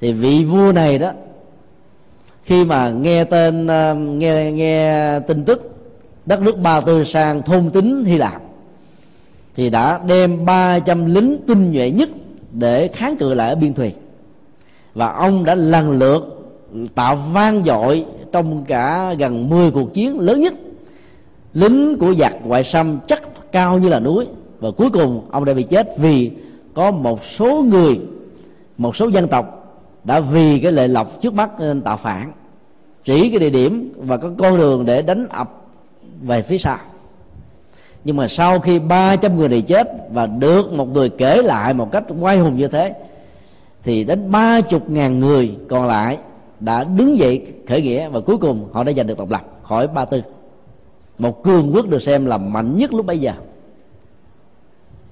[0.00, 1.10] Thì vị vua này đó,
[2.42, 5.74] khi mà nghe tên ờ, nghe nghe tin tức
[6.26, 8.42] đất nước ba tư sang thôn tính hy lạp,
[9.56, 12.08] thì đã đem 300 lính tinh nhuệ nhất
[12.52, 13.92] để kháng cự lại ở biên thùy.
[14.94, 16.22] Và ông đã lần lượt
[16.94, 20.54] tạo vang dội trong cả gần 10 cuộc chiến lớn nhất
[21.58, 24.26] lính của giặc ngoại xâm chắc cao như là núi.
[24.60, 26.30] Và cuối cùng, ông đã bị chết vì
[26.74, 28.00] có một số người,
[28.78, 32.32] một số dân tộc đã vì cái lệ lộc trước mắt nên tạo phản,
[33.04, 35.66] chỉ cái địa điểm và có con đường để đánh ập
[36.22, 36.78] về phía sau.
[38.04, 41.92] Nhưng mà sau khi 300 người này chết và được một người kể lại một
[41.92, 42.94] cách quay hùng như thế,
[43.82, 46.18] thì đến ba chục ngàn người còn lại
[46.60, 49.88] đã đứng dậy khởi nghĩa và cuối cùng họ đã giành được độc lập khỏi
[49.88, 50.22] ba tư
[51.18, 53.32] một cường quốc được xem là mạnh nhất lúc bấy giờ.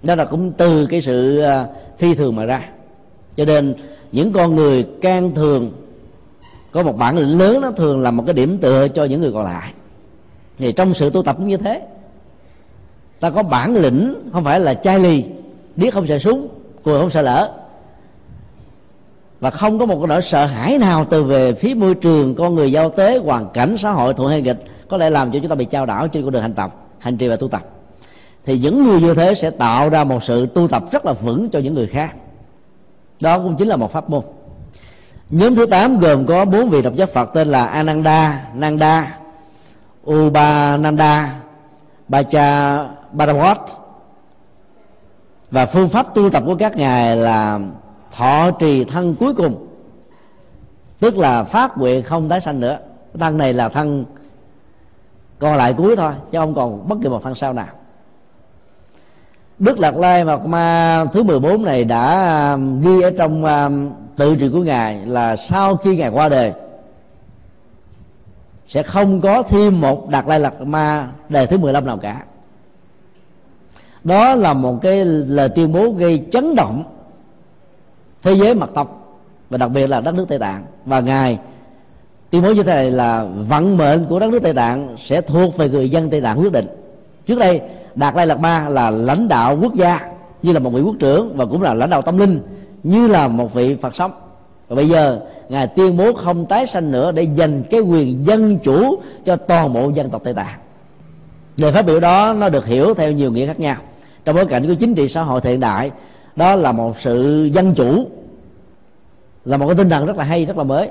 [0.02, 1.66] Đó là cũng từ cái sự à,
[1.98, 2.68] phi thường mà ra.
[3.36, 3.74] Cho nên
[4.12, 5.72] những con người can thường,
[6.72, 9.32] có một bản lĩnh lớn nó thường là một cái điểm tựa cho những người
[9.32, 9.72] còn lại.
[10.58, 11.82] Thì trong sự tu tập cũng như thế.
[13.20, 15.24] Ta có bản lĩnh, không phải là chai lì,
[15.76, 16.48] điếc không sợ súng
[16.82, 17.65] cùi không sợ lỡ
[19.46, 22.54] và không có một cái nỗi sợ hãi nào từ về phía môi trường, con
[22.54, 24.64] người giao tế, hoàn cảnh, xã hội thuận hay nghịch.
[24.88, 27.16] Có lẽ làm cho chúng ta bị trao đảo trên con đường hành tập, hành
[27.16, 27.62] trì và tu tập.
[28.44, 31.50] Thì những người như thế sẽ tạo ra một sự tu tập rất là vững
[31.50, 32.14] cho những người khác.
[33.22, 34.22] Đó cũng chính là một pháp môn.
[35.30, 39.18] Nhóm thứ 8 gồm có bốn vị độc giác phật tên là ananda, nanda
[40.10, 41.34] ubananda
[42.08, 42.78] bacha
[43.12, 43.56] badawat
[45.50, 47.60] và phương pháp tu tập của các ngài là
[48.16, 49.66] thọ trì thân cuối cùng.
[50.98, 52.78] Tức là phát nguyện không tái sanh nữa.
[53.18, 54.04] Thân này là thân
[55.38, 57.66] còn lại cuối thôi, chứ không còn bất kỳ một thân sau nào.
[59.58, 64.36] Đức Lạc Lai Mật Ma thứ 14 này đã um, ghi ở trong um, tự
[64.36, 66.52] truyện của Ngài là sau khi Ngài qua đời,
[68.68, 72.24] sẽ không có thêm một Đạt Lai Lạc Ma đời thứ 15 nào cả.
[74.04, 76.95] Đó là một cái lời tuyên bố gây chấn động
[78.26, 79.18] thế giới mật tộc,
[79.50, 80.64] và đặc biệt là đất nước tây tạng.
[80.84, 81.38] Và ngài
[82.30, 85.56] tuyên bố như thế này là vận mệnh của đất nước tây tạng sẽ thuộc
[85.56, 86.66] về người dân tây tạng quyết định.
[87.26, 87.60] Trước đây,
[87.94, 90.00] đạt lai lạt ma là lãnh đạo quốc gia,
[90.42, 92.40] như là một vị quốc trưởng và cũng là lãnh đạo tâm linh,
[92.82, 94.12] như là một vị phật sống.
[94.68, 98.58] Và bây giờ, ngài tuyên bố không tái sanh nữa để dành cái quyền dân
[98.58, 100.58] chủ cho toàn bộ dân tộc tây tạng.
[101.56, 103.76] Lời phát biểu đó nó được hiểu theo nhiều nghĩa khác nhau.
[104.24, 105.90] Trong bối cảnh của chính trị xã hội hiện đại
[106.36, 108.06] đó là một sự dân chủ.
[109.44, 110.90] Là một cái tinh thần rất là hay rất là mới.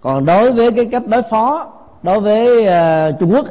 [0.00, 2.66] Còn đối với cái cách đối phó đối với
[3.10, 3.46] uh, Trung Quốc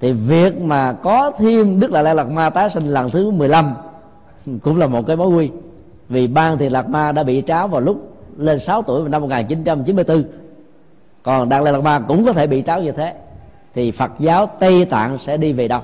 [0.00, 3.74] thì việc mà có thêm Đức là Lai Lạt Ma tái sinh lần thứ 15
[4.62, 5.50] cũng là một cái mối nguy.
[6.08, 9.22] Vì ban thì Lạt Ma đã bị tráo vào lúc lên 6 tuổi vào năm
[9.22, 10.24] 1994
[11.22, 13.14] còn Đạt Lai Lạt Ma cũng có thể bị tráo như thế.
[13.74, 15.80] Thì Phật giáo Tây Tạng sẽ đi về đâu.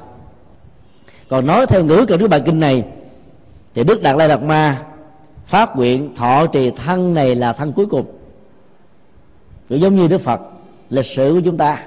[1.28, 2.84] Còn nói theo ngữ của Đức bài kinh này
[3.74, 4.82] thì Đức Đạt Lai Lạt Ma
[5.46, 8.06] phát nguyện thọ trì thân này là thân cuối cùng.
[9.68, 10.40] Cũng giống như Đức Phật,
[10.90, 11.78] lịch sử của chúng ta.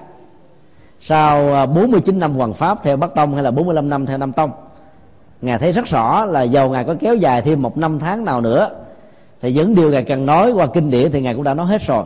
[0.99, 4.33] Sau à, 49 năm hoàng pháp theo Bắc Tông hay là 45 năm theo Nam
[4.33, 4.51] Tông,
[5.41, 8.41] Ngài thấy rất rõ là dầu Ngài có kéo dài thêm một năm tháng nào
[8.41, 8.69] nữa,
[9.41, 11.81] Thì những điều Ngài cần nói qua kinh điển thì Ngài cũng đã nói hết
[11.81, 12.03] rồi.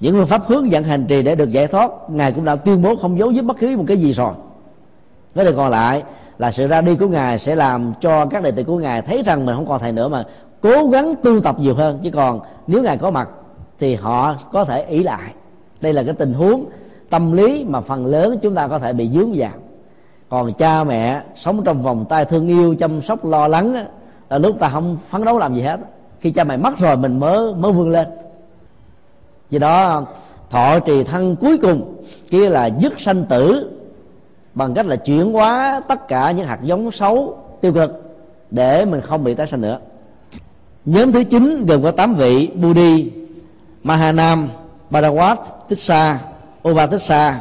[0.00, 2.82] Những phương pháp hướng dẫn hành trì để được giải thoát, Ngài cũng đã tuyên
[2.82, 4.32] bố không giấu giếm bất cứ một cái gì rồi.
[5.34, 6.02] Với điều còn lại
[6.38, 9.22] là sự ra đi của Ngài sẽ làm cho các đệ tử của Ngài thấy
[9.22, 10.24] rằng mình không còn thầy nữa mà
[10.60, 11.98] cố gắng tu tập nhiều hơn.
[12.02, 13.28] Chứ còn nếu Ngài có mặt
[13.78, 15.30] thì họ có thể ý lại.
[15.80, 16.64] Đây là cái tình huống
[17.10, 19.50] tâm lý mà phần lớn chúng ta có thể bị dướng vào.
[20.28, 23.86] Còn cha mẹ sống trong vòng tay thương yêu, chăm sóc, lo lắng
[24.30, 25.80] là lúc ta không phấn đấu làm gì hết.
[26.20, 28.06] Khi cha mẹ mất rồi mình mới mới vươn lên.
[29.50, 30.04] Vì đó,
[30.50, 33.70] thọ trì thân cuối cùng, kia là dứt sanh tử
[34.54, 38.18] bằng cách là chuyển hóa tất cả những hạt giống xấu, tiêu cực
[38.50, 39.78] để mình không bị tái sanh nữa.
[40.84, 43.10] Nhóm thứ chín gồm có tám vị Budi
[43.82, 44.48] Mahanam
[44.90, 45.36] Badawat
[45.68, 46.18] Tissa
[46.68, 47.40] Oba Tissa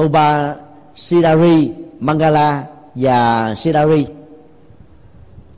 [0.00, 0.54] Oba
[0.96, 4.06] Sidari Mangala và Sidari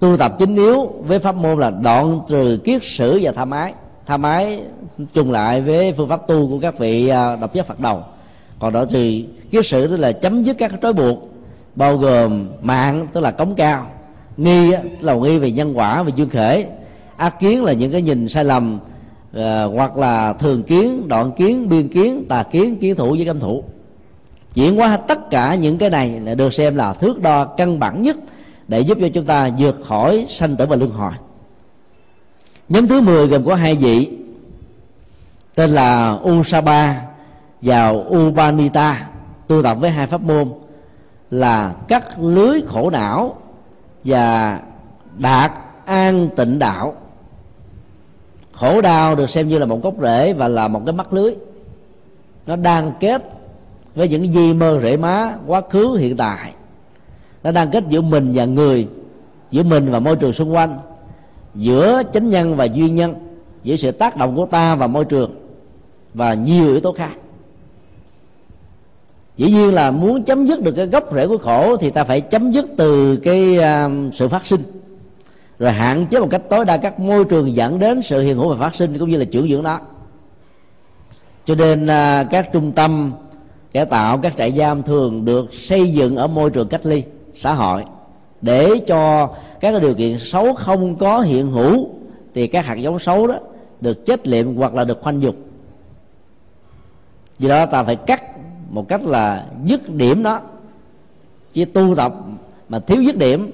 [0.00, 3.74] tu tập chính yếu với pháp môn là đoạn trừ kiết sử và tham ái
[4.06, 4.60] tham ái
[5.14, 8.02] trùng lại với phương pháp tu của các vị à, độc giác phật đầu
[8.62, 11.34] còn đó thì kiết sử tức là chấm dứt các trói buộc
[11.74, 13.86] bao gồm mạng tức là cống cao
[14.36, 16.66] nghi là nghi về nhân quả về duyên khể.
[17.16, 18.78] Ác kiến là những cái nhìn sai lầm
[19.36, 19.42] uh,
[19.74, 23.64] hoặc là thường kiến đoạn kiến biên kiến tà kiến kiến thủ với cấm thủ.
[24.54, 28.02] Chuyển qua tất cả những cái này là được xem là thước đo căn bản
[28.02, 28.16] nhất
[28.68, 31.12] để giúp cho chúng ta vượt khỏi sanh tử và luân hồi.
[32.68, 34.08] Nhóm thứ 10 gồm có hai vị
[35.54, 37.11] tên là Usaba
[37.62, 39.08] vào Upanita.
[39.48, 40.48] Tu tập với hai pháp môn
[41.30, 43.36] là cắt lưới khổ não
[44.04, 44.60] và
[45.18, 45.52] đạt
[45.84, 46.94] an tịnh đạo.
[48.52, 51.34] Khổ đau được xem như là một gốc rễ và là một cái mắt lưới.
[52.46, 53.22] Nó đang kết
[53.94, 56.52] với những di mơ rễ má quá khứ, hiện tại.
[57.42, 58.88] Nó đang kết giữa mình và người,
[59.50, 60.78] giữa mình và môi trường xung quanh,
[61.54, 63.14] giữa chánh nhân và duyên nhân,
[63.62, 65.30] giữa sự tác động của ta và môi trường
[66.14, 67.12] và nhiều yếu tố khác
[69.36, 72.20] dĩ nhiên là muốn chấm dứt được cái gốc rễ của khổ thì ta phải
[72.20, 74.62] chấm dứt từ cái uh, sự phát sinh.
[75.58, 78.48] Rồi hạn chế một cách tối đa các môi trường dẫn đến sự hiện hữu
[78.48, 79.80] và phát sinh cũng như là trưởng dưỡng đó
[81.44, 83.12] cho nên uh, các trung tâm
[83.72, 87.02] cải tạo các trại giam thường được xây dựng ở môi trường cách ly
[87.34, 87.84] xã hội.
[88.40, 89.30] Để cho
[89.60, 91.88] các điều kiện xấu không có hiện hữu
[92.34, 93.34] thì các hạt giống xấu đó
[93.80, 95.34] được chết liệm hoặc là được khoanh dục
[97.38, 98.31] vì đó ta phải cắt
[98.72, 100.40] một cách là dứt điểm đó.
[101.52, 102.14] Chỉ tu tập
[102.68, 103.50] mà thiếu dứt điểm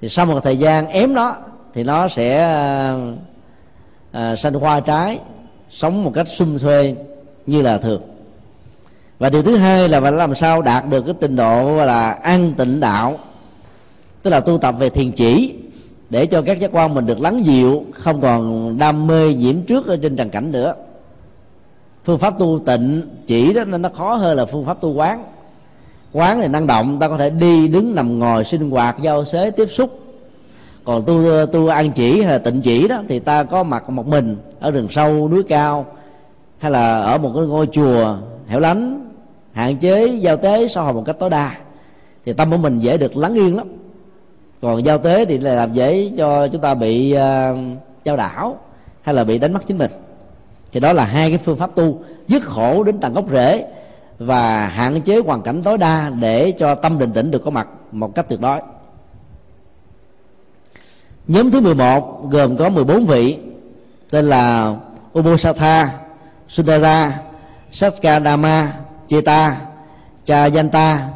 [0.00, 1.36] thì sau một thời gian ém nó
[1.74, 2.38] thì nó sẽ
[4.12, 5.18] à, sanh hoa trái
[5.70, 6.96] sống một cách xung xuê
[7.46, 8.02] như là thường.
[9.18, 12.54] Và điều thứ hai là phải làm sao đạt được cái trình độ là an
[12.56, 13.18] tịnh đạo.
[14.22, 15.54] Tức là tu tập về thiền chỉ
[16.10, 19.86] để cho các giác quan mình được lắng dịu không còn đam mê nhiễm trước
[19.86, 20.74] ở trên trần cảnh nữa
[22.04, 25.24] phương pháp tu tịnh chỉ đó nên nó khó hơn là phương pháp tu quán.
[26.12, 29.50] Quán thì năng động ta có thể đi đứng nằm ngồi sinh hoạt giao xế
[29.50, 29.98] tiếp xúc.
[30.84, 34.06] Còn tu tu ăn chỉ hay là tịnh chỉ đó thì ta có mặt một
[34.06, 35.86] mình ở rừng sâu núi cao
[36.58, 38.16] hay là ở một cái ngôi chùa
[38.48, 39.10] hẻo lánh
[39.52, 41.56] hạn chế giao tế xã hội một cách tối đa.
[42.24, 43.68] Thì tâm của mình dễ được lắng yên lắm.
[44.62, 47.58] Còn giao tế thì là làm dễ cho chúng ta bị à, uh,
[48.04, 48.58] trao đảo
[49.02, 49.90] hay là bị đánh mất chính mình
[50.72, 53.66] thì đó là hai cái phương pháp tu dứt khổ đến tận gốc rễ
[54.18, 57.68] và hạn chế hoàn cảnh tối đa để cho tâm định tĩnh được có mặt
[57.92, 58.60] một cách tuyệt đối.
[61.26, 63.38] Nhóm thứ 11 gồm có 14 vị
[64.10, 64.74] tên là
[65.18, 65.90] Ubosatha,
[66.48, 67.20] Sundara,
[67.72, 68.72] Satkadama,
[69.06, 69.56] Cheta,
[70.24, 71.08] Chayanta,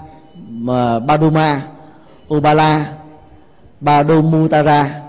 [1.07, 1.63] Baduma,
[2.35, 2.87] Ubala,
[3.81, 5.01] Badumutara,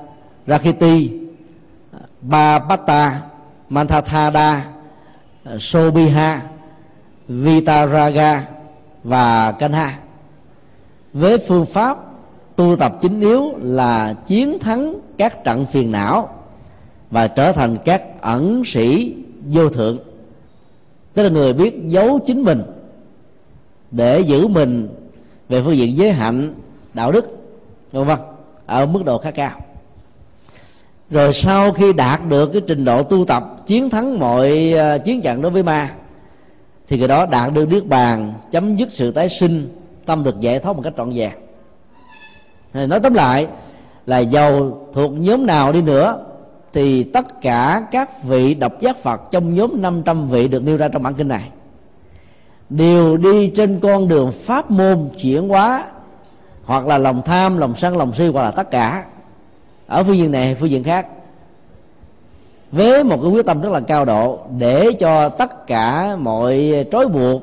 [0.47, 1.11] Rakiti,
[2.21, 3.21] Bapata,
[3.69, 4.65] Mantathada,
[5.59, 6.41] Sobiha,
[7.27, 8.47] Vitaraga
[9.03, 9.99] và Kanha.
[11.13, 11.97] Với phương pháp
[12.55, 16.29] tu tập chính yếu là chiến thắng các trận phiền não
[17.11, 19.99] và trở thành các ẩn sĩ vô thượng.
[21.13, 22.61] Tức là người biết giấu chính mình
[23.91, 24.89] để giữ mình
[25.49, 26.53] về phương diện giới hạnh
[26.93, 27.25] đạo đức
[27.91, 28.17] vân vân
[28.65, 29.64] ở mức độ khá cao
[31.09, 35.21] rồi sau khi đạt được cái trình độ tu tập, chiến thắng mọi ờ, chiến
[35.21, 35.89] trận đối với ma,
[36.87, 39.69] thì cái đó đạt được niết bàn, chấm dứt sự tái sinh,
[40.05, 41.31] tâm được giải thoát một cách trọn vẹn.
[42.73, 43.47] Nói tóm lại
[44.05, 46.25] là giàu thuộc nhóm nào đi nữa,
[46.73, 50.87] thì tất cả các vị độc giác Phật trong nhóm 500 vị được nêu ra
[50.87, 51.49] trong bản kinh này.
[52.69, 55.85] Đều đi trên con đường pháp môn chuyển hóa,
[56.63, 59.03] hoặc là lòng tham, lòng sân, lòng si, hoặc là tất cả
[59.87, 61.07] ở phương diện này phương diện khác.
[62.71, 67.07] Với một cái quyết tâm rất là cao độ để cho tất cả mọi trói
[67.07, 67.41] buộc,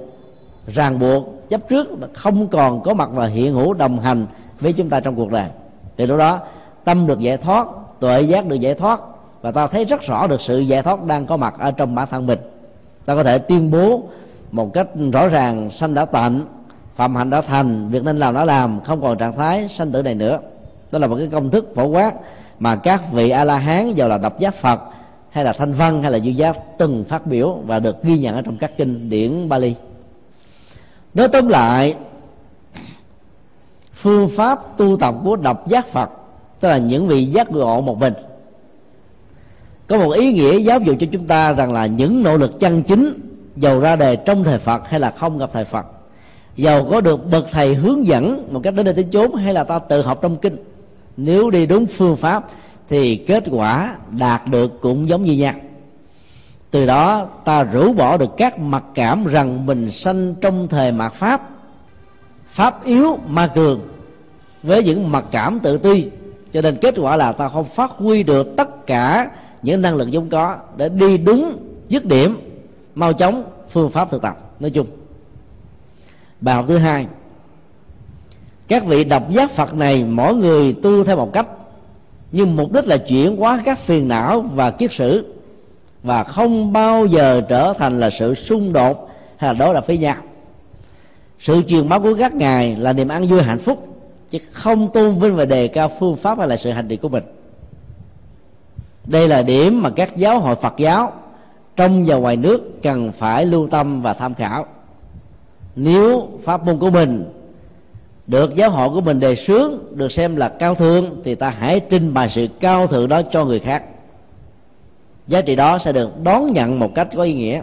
[0.66, 4.26] ràng buộc, chấp trước không còn có mặt và hiện hữu đồng hành
[4.60, 5.46] với chúng ta trong cuộc đời.
[5.96, 6.40] Thì lúc đó,
[6.84, 7.66] tâm được giải thoát,
[8.00, 9.00] tuệ giác được giải thoát
[9.42, 12.08] và ta thấy rất rõ được sự giải thoát đang có mặt ở trong bản
[12.10, 12.38] thân mình.
[13.04, 14.02] Ta có thể tuyên bố
[14.50, 16.46] một cách rõ ràng, sanh đã tận
[16.94, 20.02] phạm hạnh đã thành, việc nên làm đã làm, không còn trạng thái sanh tử
[20.02, 20.38] này nữa
[20.92, 22.12] đó là một cái công thức phổ quát
[22.58, 24.80] mà các vị a la hán giàu là độc giác phật,
[25.30, 28.34] hay là thanh văn, hay là dư giác từng phát biểu và được ghi nhận
[28.34, 29.74] ở trong các kinh điển Bali.
[31.14, 31.94] Nói tóm lại,
[33.92, 36.10] phương pháp tu tập của độc giác Phật,
[36.60, 38.14] tức là những vị giác ngộ một mình,
[39.86, 42.82] có một ý nghĩa giáo dục cho chúng ta rằng là những nỗ lực chân
[42.82, 43.14] chính,
[43.56, 45.86] giàu ra đề trong thời Phật hay là không gặp thời Phật,
[46.56, 49.64] giàu có được bậc thầy hướng dẫn một cách đến đây tới chốn hay là
[49.64, 50.56] ta tự học trong kinh
[51.16, 52.44] nếu đi đúng phương pháp,
[52.88, 55.54] thì kết quả đạt được cũng giống như nhau.
[56.70, 61.12] Từ đó, ta rũ bỏ được các mặc cảm rằng mình sanh trong thời mạt
[61.12, 61.48] pháp.
[62.46, 63.80] Pháp yếu ma cường,
[64.62, 66.10] với những mặc cảm tự ti.
[66.52, 69.30] Cho nên kết quả là ta không phát huy được tất cả
[69.62, 71.56] những năng lực vốn có để đi đúng
[71.88, 72.36] dứt điểm,
[72.94, 74.36] mau chóng phương pháp thực tập.
[74.60, 74.86] Nói chung,
[76.40, 77.06] bài học thứ hai
[78.72, 81.46] các vị đọc giác phật này, mỗi người tu theo một cách.
[82.32, 85.34] Nhưng mục đích là chuyển hóa các phiền não và kiết sử.
[86.02, 89.98] Và không bao giờ trở thành là sự xung đột hay là đối lập với
[89.98, 90.16] nhau.
[91.40, 93.86] Sự truyền bá của các ngài là niềm ăn vui hạnh phúc,
[94.30, 97.08] chứ không tôn vinh và đề cao phương pháp hay là sự hành trì của
[97.08, 97.24] mình.
[99.04, 101.12] Đây là điểm mà các giáo hội phật giáo
[101.76, 104.66] trong và ngoài nước cần phải lưu tâm và tham khảo.
[105.76, 107.41] Nếu pháp môn của mình
[108.32, 111.80] được giáo hội của mình đề xướng, được xem là cao thượng, thì ta hãy
[111.80, 113.84] trình bày sự cao thượng đó cho người khác.
[115.26, 117.60] Giá trị đó sẽ được đón nhận một cách có ý nghĩa,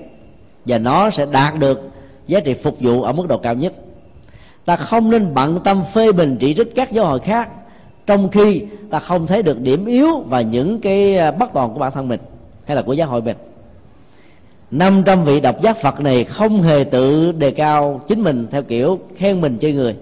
[0.66, 1.82] và nó sẽ đạt được
[2.28, 3.74] giá trị phục vụ ở mức độ cao nhất.
[4.66, 7.50] Ta không nên bận tâm phê bình chỉ trích các giáo hội khác,
[8.06, 11.80] trong khi ta không thấy được điểm yếu và những cái à, bất toàn của
[11.80, 12.20] bản thân mình
[12.66, 13.38] hay là của giáo hội mình.
[14.72, 19.00] 500 vị độc giác Phật này không hề tự đề cao chính mình theo kiểu
[19.16, 19.96] khen mình chơi người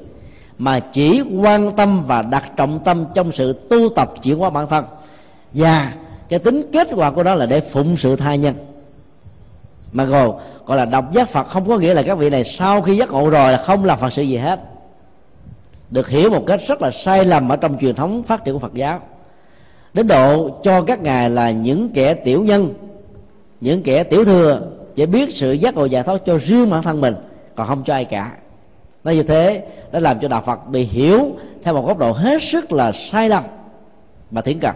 [0.58, 4.68] mà chỉ quan tâm và đặt trọng tâm trong sự tu tập chuyển hóa bản
[4.68, 4.86] thân.
[5.54, 5.94] Và
[6.30, 8.56] cái tính kết quả của đó là để phụng sự tha nhân.
[9.92, 10.32] Mà gồm
[10.66, 13.10] gọi là độc giác phật không có nghĩa là các vị này sau khi giác
[13.10, 14.60] ngộ rồi là không làm phật sự gì hết.
[15.90, 18.60] Được hiểu một cách rất là sai lầm ở trong truyền thống phát triển của
[18.60, 19.02] phật giáo.
[19.94, 22.74] Đến độ cho các ngài là những kẻ tiểu nhân,
[23.62, 24.62] những kẻ tiểu thừa,
[24.96, 27.16] chỉ biết sự giác ngộ giải thoát cho riêng bản thân mình,
[27.56, 28.32] còn không cho ai cả
[29.08, 31.32] nói như thế đã làm cho đạo phật bị hiểu
[31.64, 33.44] theo một góc độ hết sức là sai lầm
[34.32, 34.76] mà thiển cần.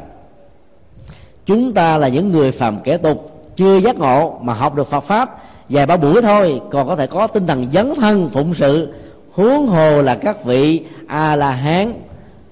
[1.45, 4.99] Chúng ta là những người phàm kẻ tục, chưa giác ngộ mà học được phật
[4.99, 5.37] pháp,
[5.69, 8.93] vài ba buổi thôi, còn có thể có tinh thần dấn thân phụng sự,
[9.31, 11.93] huống hồ là các vị a la hán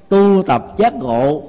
[0.10, 1.44] tu tập giác ngộ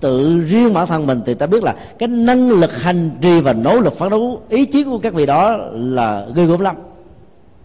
[0.00, 3.52] tự riêng bản thân mình, thì ta biết là cái năng lực hành trì và
[3.52, 6.76] nỗ lực phấn đấu, ý chí của các vị đó là ghê gớm lắm.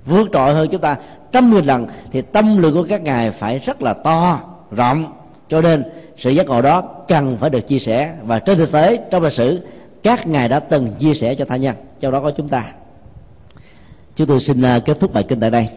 [0.05, 0.95] Vượt trội hơn chúng ta
[1.32, 4.39] trăm nghìn lần thì tâm lượng của các ngài phải rất là to,
[4.71, 5.13] rộng.
[5.49, 5.84] Cho nên
[6.17, 8.13] sự giác ngộ đó cần phải được chia sẻ.
[8.23, 9.67] Và trên thực tế, trong lịch sử,
[10.03, 11.75] các ngài đã từng chia sẻ cho tha nhân.
[11.99, 12.63] Trong đó có chúng ta.
[14.15, 15.69] Chúng tôi xin à, kết thúc bài kinh tại đây.